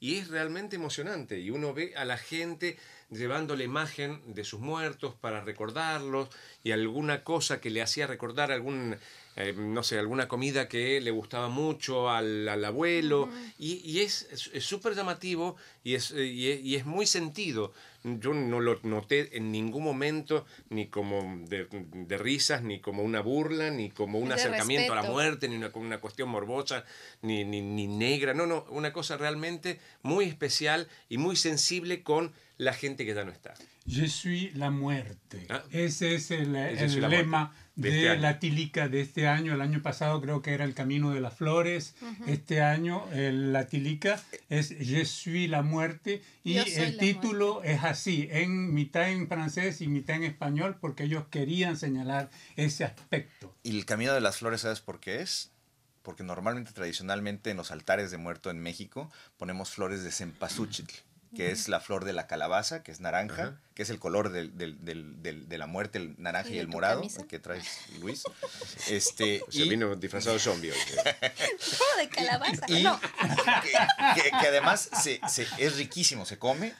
[0.00, 1.40] y es realmente emocionante.
[1.40, 2.78] Y uno ve a la gente
[3.14, 6.28] llevando la imagen de sus muertos para recordarlos
[6.62, 8.96] y alguna cosa que le hacía recordar algún,
[9.36, 13.28] eh, no sé, alguna comida que le gustaba mucho al, al abuelo.
[13.58, 14.28] Y, y es
[14.60, 17.72] súper llamativo y es, eh, y, es, y es muy sentido.
[18.02, 23.20] Yo no lo noté en ningún momento ni como de, de risas, ni como una
[23.20, 26.84] burla, ni como un de acercamiento a la muerte, ni una, como una cuestión morbosa,
[27.22, 28.34] ni, ni, ni negra.
[28.34, 33.24] No, no, una cosa realmente muy especial y muy sensible con la gente que ya
[33.24, 33.54] no está.
[33.86, 35.46] Je suis la muerte.
[35.50, 35.62] Ah.
[35.70, 39.52] Ese es el, el lema muerte de, de este la tilica de este año.
[39.54, 41.94] El año pasado creo que era el Camino de las Flores.
[42.26, 46.22] Este año el- la tilica es Je suis la muerte.
[46.44, 51.24] Y el título es así, en mitad en francés y mitad en español, porque ellos
[51.30, 53.54] querían señalar ese aspecto.
[53.64, 55.50] Y el camino de las flores, ¿sabes por qué es?
[56.02, 60.86] Porque normalmente, tradicionalmente, en los altares de muerto en México, ponemos flores de cempasúchil,
[61.34, 64.56] que es la flor de la calabaza, que es naranja, que es el color del,
[64.56, 67.22] del- del- del- de la muerte, el naranja ¿Y el morado, camisa?
[67.22, 67.66] el que traes,
[68.00, 68.22] Luis.
[68.88, 70.78] Este, O y- vino disfrazado de zombie hoy.
[71.78, 72.64] Todo de calabaza.
[72.68, 73.00] y no.
[73.00, 76.74] que, que- que además se- se- es riquísimo, se come,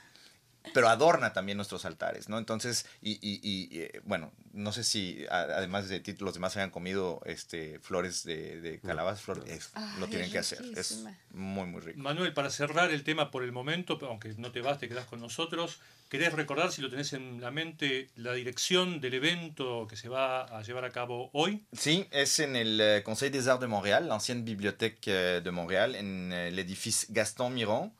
[0.72, 2.38] pero adorna también nuestros altares, ¿no?
[2.38, 6.56] Entonces, y, y- y, eh, bueno, no sé si a- además de ti, los demás
[6.56, 11.04] hayan comido este, flores de, de calabaza, flor- es- Ay, lo tienen que hacer, es
[11.30, 11.98] muy, muy rico.
[12.00, 15.20] Manuel, para cerrar el tema por el momento, aunque no te vas, te quedas con
[15.20, 20.08] nosotros, ¿querés recordar, si lo tenés en la mente, la dirección del evento que se
[20.08, 21.62] va a llevar a cabo hoy?
[21.72, 25.50] Sí, es en el eh, Conseil des Arts de Montréal, la ancienne bibliothèque eh, de
[25.50, 27.92] Montréal, en el edificio Gaston Miron,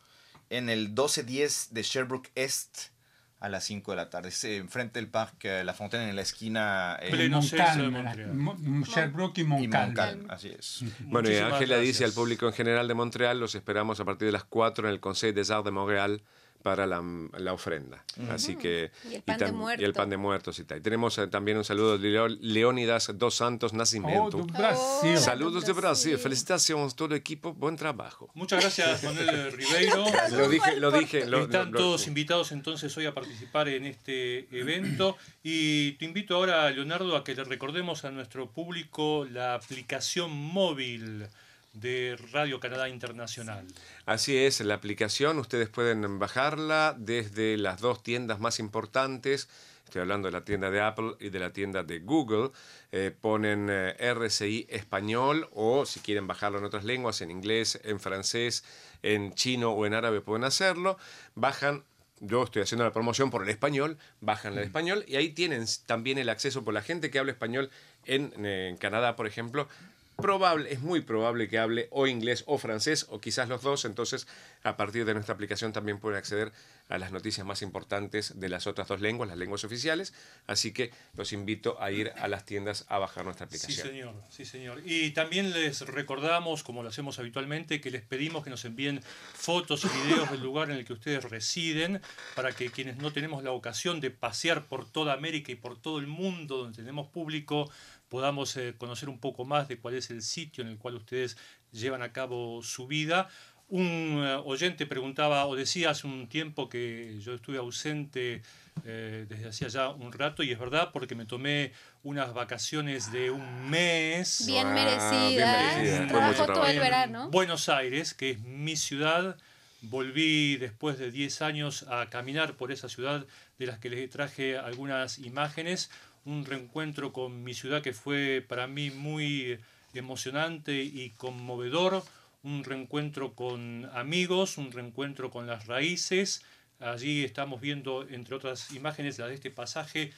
[0.51, 2.93] en el 1210 de Sherbrooke Est
[3.41, 4.31] a las 5 de la tarde.
[4.31, 8.05] Es eh, enfrente del Parque La Fontaine, en la esquina eh, Pleno centro de Montcalm,
[8.07, 8.35] Montreal.
[8.35, 9.85] Mo- Mo- Sherbrooke y y Montcalm.
[9.87, 10.79] Montcalm, así es.
[11.01, 14.27] Bueno, y Muchísimas Ángela dice al público en general de Montreal, los esperamos a partir
[14.27, 16.23] de las 4 en el Conseil des Arts de Montréal
[16.65, 17.05] para la,
[17.37, 18.03] la ofrenda.
[18.31, 18.91] Así que...
[19.11, 19.83] Y el pan de tam- muerto.
[19.83, 20.79] Y el pan de muertos y tal.
[20.79, 22.09] Y tenemos eh, también un saludo de
[22.41, 24.31] Leónidas dos Santos Oh, Nascimento.
[24.39, 25.15] do Brasil.
[25.15, 25.21] Oh.
[25.21, 26.13] Saludos de Brasil.
[26.13, 26.19] Brasil.
[26.19, 27.53] Felicitaciones todo el equipo.
[27.53, 28.31] Buen trabajo.
[28.33, 30.07] Muchas gracias, Manuel Ribeiro.
[30.31, 31.27] Lo dije, lo dije.
[31.27, 36.07] lo- Están lo- lo- todos invitados entonces hoy a participar en este evento y te
[36.07, 41.27] invito ahora, Leonardo, a que le recordemos a nuestro público la aplicación móvil
[41.75, 43.67] de Radio Canadá Internacional.
[44.07, 49.49] Así es, la aplicación ustedes pueden bajarla desde las dos tiendas más importantes.
[49.85, 52.51] Estoy hablando de la tienda de Apple y de la tienda de Google.
[52.91, 58.01] Eh, ponen eh, RCI español o si quieren bajarlo en otras lenguas, en inglés, en
[58.01, 58.65] francés,
[59.03, 60.97] en chino o en árabe pueden hacerlo.
[61.35, 61.85] Bajan,
[62.21, 66.19] yo estoy haciendo la promoción por el español, bajan el español y ahí tienen también
[66.19, 67.71] el acceso por la gente que habla español
[68.05, 69.69] en, en Canadá, por ejemplo
[70.17, 74.27] probable, es muy probable que hable o inglés o francés o quizás los dos, entonces
[74.63, 76.53] a partir de nuestra aplicación también pueden acceder
[76.89, 80.13] a las noticias más importantes de las otras dos lenguas, las lenguas oficiales,
[80.47, 83.89] así que los invito a ir a las tiendas a bajar nuestra Sí, aplicación.
[83.89, 84.83] señor, sí, señor.
[84.85, 89.01] Y también les recordamos, como lo hacemos habitualmente, que les pedimos que nos envíen
[89.35, 92.01] fotos y videos del lugar en el que ustedes residen,
[92.35, 95.99] para que quienes no tenemos la ocasión de pasear por toda América y por todo
[95.99, 97.71] el mundo donde tenemos público,
[98.15, 101.37] podamos eh, conocer un poco más de cuál es el sitio en el cual ustedes
[101.73, 103.29] llevan a cabo su vida.
[103.69, 108.41] Un eh, oyente preguntaba o decía hace un tiempo que yo estuve ausente
[108.85, 111.73] eh, desde hacía ya un rato y es verdad porque me tomé
[112.05, 115.29] unas vacaciones de un mes Bien Ah, merecidas.
[115.29, 115.99] bien merecidas.
[115.99, 116.73] Fue Trabajó mucho todo trabajo.
[116.73, 117.31] el verano.
[117.31, 119.37] Buenos Aires, que es mi ciudad.
[119.83, 123.27] Volví después de 10 años a caminar por esa ciudad
[123.59, 125.91] de las que les traje algunas imágenes.
[126.25, 129.59] Un reencuentro con mi ciudad que fue para mí muy
[129.93, 132.03] emocionante y conmovedor.
[132.43, 136.43] Un reencuentro con amigos, un reencuentro con las raíces.
[136.81, 140.13] Allí estamos viendo, entre otras imágenes, la de este pasaje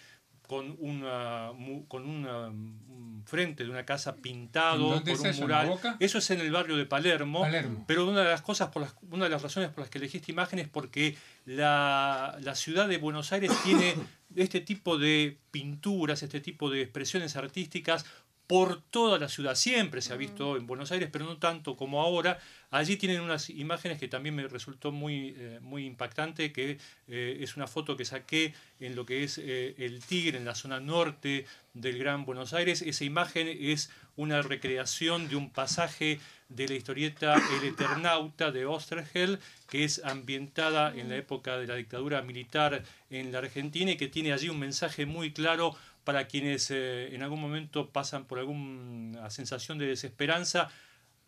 [0.47, 1.51] con una,
[1.89, 5.43] con una, un frente de una casa pintado ¿En dónde por es un eso?
[5.43, 5.97] ¿En la mural.
[6.01, 7.43] Eso es en el barrio de Palermo.
[7.43, 7.85] Palermo.
[7.87, 10.19] Pero una de las cosas, por las, una de las razones por las que elegí
[10.19, 13.95] esta imagen es porque la, la ciudad de Buenos Aires tiene
[14.37, 18.07] este tipo de pinturas, este tipo de expresiones artísticas
[18.47, 19.55] por toda la ciudad.
[19.55, 22.39] Siempre se ha visto en Buenos Aires, pero no tanto como ahora.
[22.71, 26.79] Allí tienen unas imágenes que también me resultó muy, eh, muy impactante, que
[27.09, 30.55] eh, es una foto que saqué en lo que es eh, el Tigre, en la
[30.55, 32.83] zona norte del Gran Buenos Aires.
[32.83, 39.41] Esa imagen es una recreación de un pasaje de la historieta El Eternauta de Osterheld,
[39.69, 44.09] que es ambientada en la época de la dictadura militar en la Argentina y que
[44.09, 45.77] tiene allí un mensaje muy claro
[46.07, 50.69] para quienes eh, en algún momento pasan por alguna sensación de desesperanza.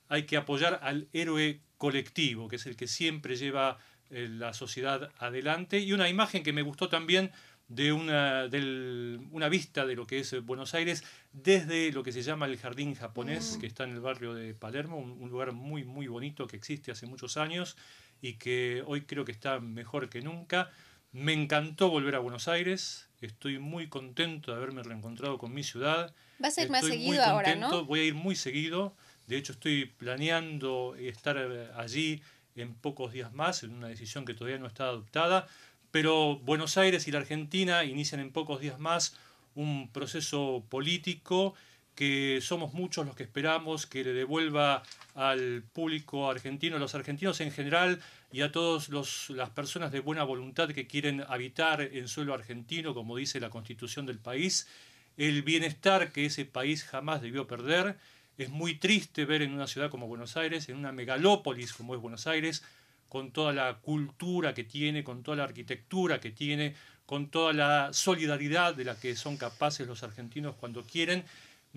[0.09, 3.79] Hay que apoyar al héroe colectivo, que es el que siempre lleva
[4.11, 5.81] eh, la sociedad adelante.
[5.81, 7.33] Y una imagen que me gustó también
[7.67, 11.03] de una, del- una vista de lo que es Buenos Aires
[11.33, 14.97] desde lo que se llama el Jardín Japonés, que está en el barrio de Palermo,
[14.97, 17.77] un, un lugar muy, muy bonito que existe hace muchos años
[18.23, 20.71] y que hoy creo que está mejor que nunca.
[21.11, 26.15] Me encantó volver a Buenos Aires, estoy muy contento de haberme reencontrado con mi ciudad.
[26.39, 27.85] Vas a ir más Estoy muy seguido ahora, ¿no?
[27.85, 28.95] Voy a ir muy seguido.
[29.27, 32.23] De hecho, estoy planeando estar eh, allí
[32.57, 35.47] en pocos días más, en una decisión que todavía no está adoptada.
[35.91, 39.17] Pero Buenos Aires y la Argentina inician en pocos días más
[39.55, 41.55] un proceso político
[41.99, 44.85] que somos muchos los que esperamos que le devuelva
[45.17, 47.99] al público argentino, a los argentinos en general
[48.31, 48.89] y a todas
[49.31, 54.07] las personas de buena voluntad que quieren habitar en suelo argentino, como dice la constitución
[54.07, 54.69] del país,
[55.17, 57.99] el bienestar que ese país jamás debió perder.
[58.37, 62.01] Es muy triste ver en una ciudad como Buenos Aires, en una megalópolis como es
[62.01, 62.63] Buenos Aires,
[63.09, 66.77] con toda la cultura que tiene, con toda la arquitectura que tiene,
[67.07, 71.25] con toda la solidaridad de la que son capaces los argentinos cuando quieren.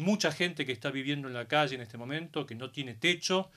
[0.02, 3.52] Mucha gente que está viviendo en la calle en este momento, que no tiene techo,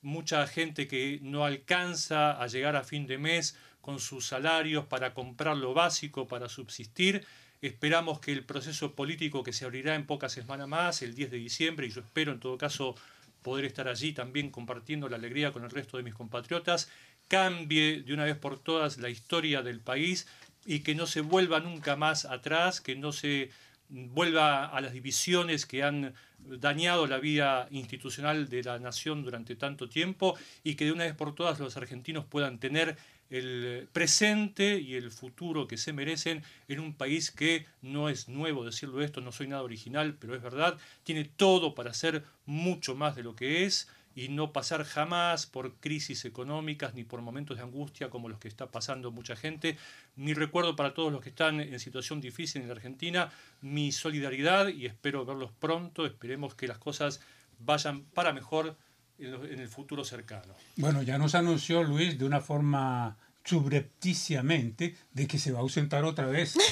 [0.00, 5.12] mucha gente que no alcanza a llegar a fin de mes con sus salarios para
[5.12, 7.26] comprar lo básico, para subsistir.
[7.60, 11.36] Esperamos que el proceso político que se abrirá en pocas semanas más, el 10 de
[11.36, 12.94] diciembre, y yo espero en todo caso
[13.42, 16.90] poder estar allí también compartiendo la alegría con el resto de mis compatriotas,
[17.28, 20.26] cambie de una vez por todas la historia del país
[20.64, 23.50] y que no se vuelva nunca más atrás, que no se
[23.90, 29.88] vuelva a las divisiones que han dañado la vida institucional de la nación durante tanto
[29.88, 32.96] tiempo y que de una vez por todas los argentinos puedan tener
[33.30, 38.64] el presente y el futuro que se merecen en un país que no es nuevo
[38.64, 43.14] decirlo esto, no soy nada original, pero es verdad, tiene todo para ser mucho más
[43.14, 47.62] de lo que es y no pasar jamás por crisis económicas ni por momentos de
[47.62, 49.78] angustia como los que está pasando mucha gente.
[50.16, 53.30] Mi recuerdo para todos los que están en situación difícil en la Argentina,
[53.60, 57.20] mi solidaridad y espero verlos pronto, esperemos que las cosas
[57.60, 58.76] vayan para mejor
[59.18, 60.54] en, el futuro cercano.
[60.76, 66.04] Bueno, ya nos anunció Luis de una forma subrepticiamente de que se va a ausentar
[66.04, 66.56] otra vez.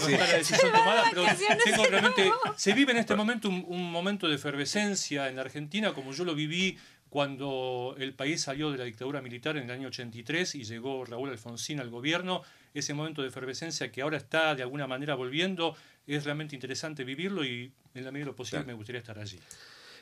[0.00, 2.22] No está la decisión tomada, pero vacaciones tengo de realmente.
[2.22, 2.40] nuevo.
[2.56, 6.24] Se vive en este momento un, un momento de efervescencia en la Argentina, como yo
[6.24, 6.78] lo viví
[7.08, 11.30] cuando el país salió de la dictadura militar en el año 83 y llegó Raúl
[11.30, 12.42] Alfonsín al gobierno.
[12.72, 15.76] Ese momento de efervescencia que ahora está de alguna manera volviendo,
[16.06, 18.66] es realmente interesante vivirlo y en la medida de lo posible Claro.
[18.68, 19.38] me gustaría estar allí.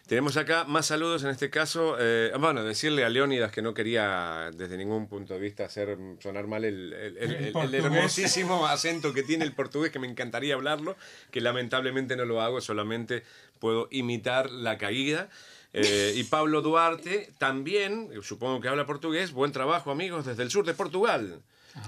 [0.08, 4.50] Tenemos acá más saludos, en este caso, eh, bueno, decirle a Leónidas que no quería
[4.54, 9.52] desde ningún punto de vista hacer sonar mal el, el- hermosísimo acento que tiene el
[9.52, 10.96] portugués, que me encantaría hablarlo,
[11.30, 13.22] que lamentablemente no lo hago, solamente
[13.58, 15.28] puedo imitar la caída.
[15.74, 20.64] Eh, y Pablo Duarte también, supongo que habla portugués, buen trabajo amigos desde el sur
[20.64, 21.42] de Portugal.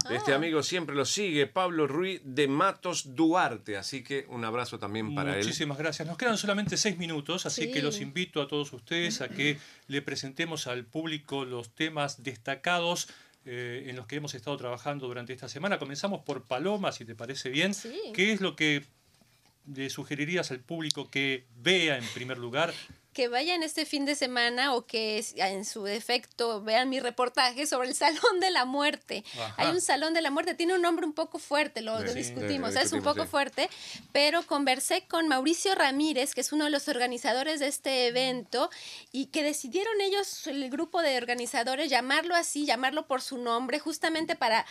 [0.09, 5.13] Este amigo siempre lo sigue, Pablo Ruiz de Matos Duarte, así que un abrazo también
[5.15, 5.43] para él.
[5.43, 6.07] Muchísimas gracias.
[6.07, 7.71] Nos quedan solamente seis minutos, así Sí.
[7.71, 13.07] que los invito a todos ustedes a que le presentemos al público los temas destacados
[13.45, 15.79] eh, en los que hemos estado trabajando durante esta semana.
[15.79, 17.73] Comenzamos por Paloma, si te parece bien.
[17.73, 17.91] Sí.
[18.13, 18.83] ¿Qué es lo que
[19.73, 22.71] le sugerirías al público que vea en primer lugar?
[23.13, 27.65] Que vayan este fin de semana o que s- en su defecto vean mi reportaje
[27.65, 27.95] sobre el
[28.31, 29.23] Salón de la Muerte.
[29.33, 29.53] Ajá.
[29.57, 32.11] Hay un Salón de la Muerte, tiene un nombre un poco fuerte, lo, Sí, lo
[32.13, 33.29] sí, discutimos, lo es un poco sí.
[33.29, 33.69] fuerte,
[34.11, 38.69] pero conversé con Mauricio Ramírez, que es uno de los organizadores de este evento,
[39.11, 44.35] y que decidieron ellos, el grupo de organizadores, llamarlo así, llamarlo por su nombre, justamente
[44.35, 44.65] para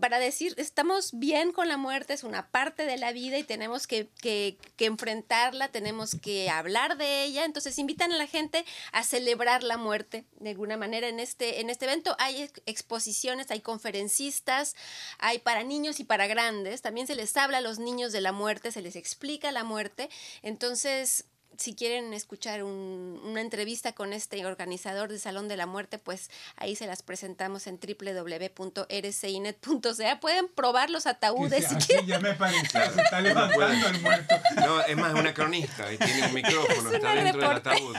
[0.00, 3.86] para decir, estamos bien con la muerte, es una parte de la vida y tenemos
[3.86, 7.44] que, que- que enfrentarla, tenemos que hablar de ella.
[7.44, 11.70] Entonces invitan a la gente a celebrar la muerte de alguna manera en este, en
[11.70, 12.14] este evento.
[12.18, 14.74] Hay ex- exposiciones, hay conferencistas,
[15.18, 16.82] hay para niños y para grandes.
[16.82, 20.08] También se les habla a los niños de la muerte, se les explica la muerte.
[20.42, 21.24] Entonces...
[21.58, 26.30] Si quieren escuchar un- una entrevista con este organizador del Salón de la Muerte, pues
[26.54, 30.20] ahí se las presentamos en www.rcinet.ca.
[30.20, 32.06] Pueden probar los ataúdes si Así quieren.
[32.06, 34.36] ya me parecía, se está levantando el muerto.
[34.54, 37.96] No, es más una cronista y tiene un micrófono, Es está dentro del ataúd.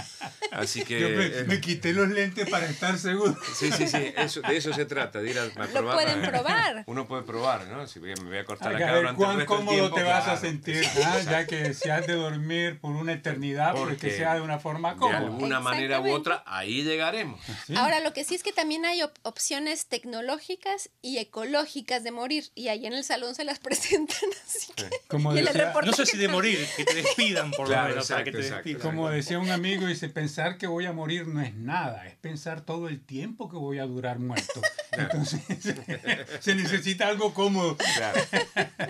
[0.51, 1.01] Así que.
[1.01, 3.35] Yo me, eh, me quité los lentes para estar seguro.
[3.55, 5.95] Sí, sí, sí, eso, de eso se trata, de ir a, a probar.
[5.95, 6.83] pueden probar.
[6.87, 7.85] Uno puede probar, ¿no?
[7.87, 9.95] Si me voy a cortar A acá ver durante el cuán resto del cómodo tiempo,
[9.97, 10.39] te vas a claro.
[10.39, 14.41] sentir, ah, ya que si has de dormir por una eternidad, Porque que sea de
[14.41, 15.17] una forma De cómoda.
[15.19, 17.39] alguna manera u otra, ahí llegaremos.
[17.67, 17.73] Sí.
[17.75, 22.45] Ahora, lo que sí es que también hay op- opciones tecnológicas y ecológicas de morir.
[22.55, 24.89] Y ahí en el salón se las presentan así que.
[25.07, 27.67] Como y en el decía- reportaje No sé si de morir, que te despidan por
[27.67, 28.81] Claro, lo menos, para que te exacto, despidan.
[28.81, 32.61] Como decía un amigo, dice, pensar que voy a morir no es nada, es pensar
[32.61, 34.61] todo el tiempo que voy a durar muerto.
[34.91, 35.41] Entonces,
[36.39, 37.77] se necesita algo cómodo.
[37.77, 38.19] Claro.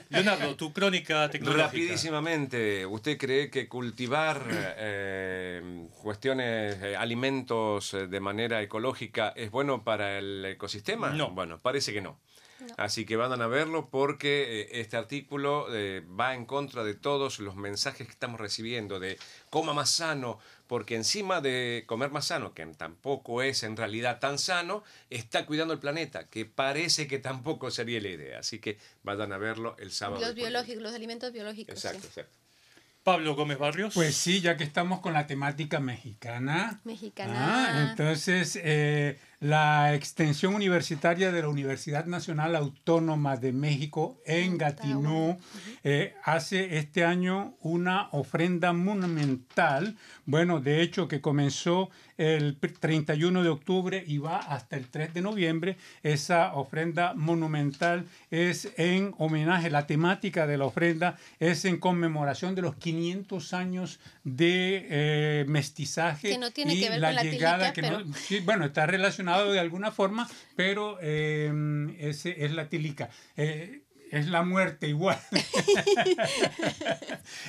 [0.10, 1.66] Leonardo, tu crónica tecnológica.
[1.68, 9.84] Rapidísimamente, ¿usted cree que cultivar eh, cuestiones, eh, alimentos eh, de manera ecológica es bueno
[9.84, 11.10] para el ecosistema?
[11.10, 11.32] No.
[11.32, 12.20] Bueno, parece que no.
[12.78, 17.40] Así que vayan a verlo porque eh, este artículo eh, va en contra de todos
[17.40, 19.18] los mensajes que estamos recibiendo de
[19.50, 24.38] coma más sano, porque encima de comer más sano, que tampoco es en realidad tan
[24.38, 28.40] sano, está cuidando el planeta, que parece que tampoco sería la idea.
[28.40, 30.22] Así que vayan a verlo el sábado.
[30.22, 31.74] Los biológicos, los alimentos biológicos.
[31.76, 32.08] Exacto, sí.
[32.08, 32.39] exacto.
[33.10, 33.96] Pablo Gómez Barrios.
[33.96, 36.80] Pues sí, ya que estamos con la temática mexicana.
[36.84, 37.34] Mexicana.
[37.36, 45.40] Ah, entonces, eh, la extensión universitaria de la Universidad Nacional Autónoma de México en Gatineau
[45.84, 49.98] eh, hace este año una ofrenda monumental.
[50.26, 51.90] Bueno, de hecho, que comenzó
[52.20, 55.78] el pr- 31 de octubre y va hasta el 3 de noviembre.
[56.04, 62.62] Esa ofrenda monumental es en homenaje, la temática de la ofrenda es en conmemoración de
[62.62, 67.24] los 500 años de eh, mestizaje Que no tiene y que ver la con la
[67.24, 71.52] llegada tilica, que pero- no, sí, bueno, está relacionado de alguna forma, pero eh,
[72.00, 73.10] ese es la tilica.
[73.38, 75.18] Eh, es la muerte igual.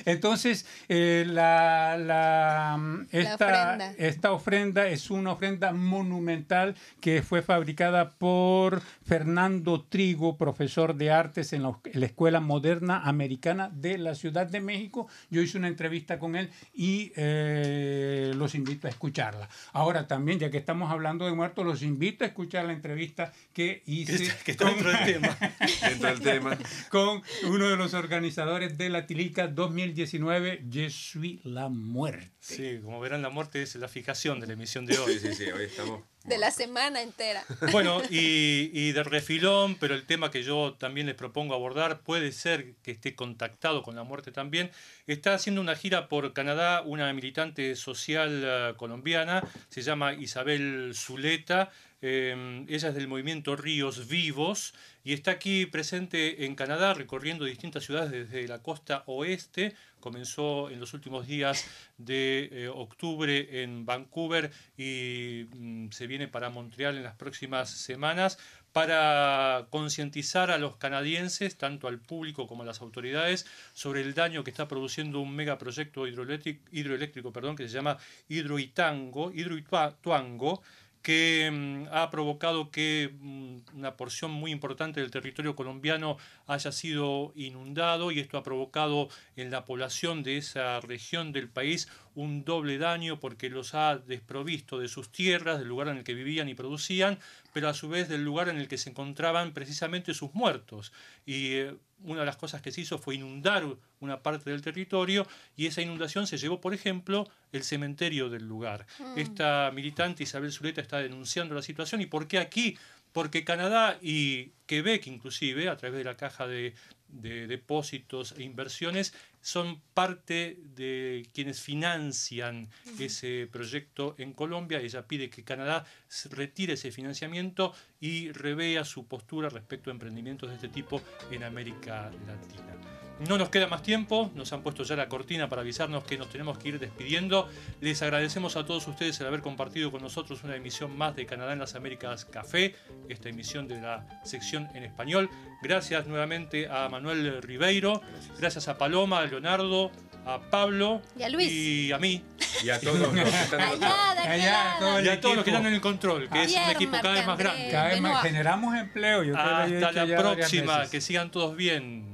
[0.05, 3.93] Entonces, eh, la, la, mm, esta, ofrenda.
[3.97, 11.53] esta ofrenda es una ofrenda monumental que fue fabricada por Fernando Trigo, profesor de artes
[11.53, 15.07] en la, en la Escuela Moderna Americana de la Ciudad de México.
[15.29, 19.49] Yo hice una entrevista con él y eh, los invito a escucharla.
[19.73, 23.61] Ahora también, ya que estamos hablando de muertos, los invito a escuchar la entrevista que
[23.61, 25.37] que hice está, que está con- dentro del tema.
[25.89, 26.50] Dentro del tema.
[26.89, 32.31] con uno de los organizadores de la Tilica 2019, Je suis la muerte.
[32.39, 35.13] Sí, como verán, la muerte es la fijación de la emisión de hoy.
[35.13, 36.01] Sí, sí, sí, hoy estamos.
[36.23, 37.43] De la semana entera.
[37.71, 42.31] Bueno, y, y de refilón, pero el tema que yo también les propongo abordar puede
[42.31, 44.69] ser que esté contactado con la muerte también.
[45.07, 51.71] Está haciendo una gira por Canadá una militante social eh, colombiana, se llama Isabel Zuleta.
[52.01, 54.73] Eh, ella es del movimiento Ríos Vivos
[55.03, 59.75] y está aquí presente en Canadá recorriendo distintas ciudades desde la costa oeste.
[59.99, 66.49] Comenzó en los últimos días de eh, octubre en Vancouver y mm, se viene para
[66.49, 68.39] Montreal en las próximas semanas
[68.71, 74.43] para concientizar a los canadienses, tanto al público como a las autoridades, sobre el daño
[74.43, 77.97] que está produciendo un megaproyecto hidroeléctrico, hidroeléctrico perdón, que se llama
[78.29, 80.61] Hidroitango, Hidroituango,
[81.01, 87.33] que mm, ha provocado que mm, una porción muy importante del territorio colombiano haya sido
[87.35, 92.77] inundado y esto ha provocado en la población de esa región del país un doble
[92.77, 96.55] daño porque los ha desprovisto de sus tierras, del lugar en el que vivían y
[96.55, 97.19] producían,
[97.53, 100.91] pero a su vez del lugar en el que se encontraban precisamente sus muertos.
[101.25, 103.65] Y eh, una de las cosas que se hizo fue inundar
[103.99, 108.85] una parte del territorio y esa inundación se llevó, por ejemplo, el cementerio del lugar.
[109.15, 112.77] Esta militante Isabel Zuleta está denunciando la situación y ¿por qué aquí?
[113.11, 116.73] Porque Canadá y Quebec inclusive, a través de la caja de,
[117.09, 122.69] de depósitos e inversiones, son parte de quienes financian
[122.99, 124.79] ese proyecto en Colombia.
[124.79, 125.85] Ella pide que Canadá
[126.29, 132.11] retire ese financiamiento y revea su postura respecto a emprendimientos de este tipo en América
[132.27, 133.00] Latina.
[133.27, 136.29] No nos queda más tiempo, nos han puesto ya la cortina para avisarnos que nos
[136.29, 137.47] tenemos que ir despidiendo.
[137.79, 141.53] Les agradecemos a todos ustedes el haber compartido con nosotros una emisión más de Canadá
[141.53, 142.75] en las Américas Café,
[143.09, 145.29] esta emisión de la sección en español.
[145.61, 148.01] Gracias nuevamente a Manuel Ribeiro,
[148.39, 149.91] gracias a Paloma, a Leonardo,
[150.25, 151.51] a Pablo y a, Luis.
[151.51, 152.23] y a mí.
[152.63, 155.73] Y a todos los que están todo el Y a todos los que están en
[155.73, 157.69] el control, que es un equipo cada vez más grande.
[157.71, 159.23] Cada vez más generamos empleo.
[159.23, 162.10] Yo Hasta la próxima, que sigan todos bien.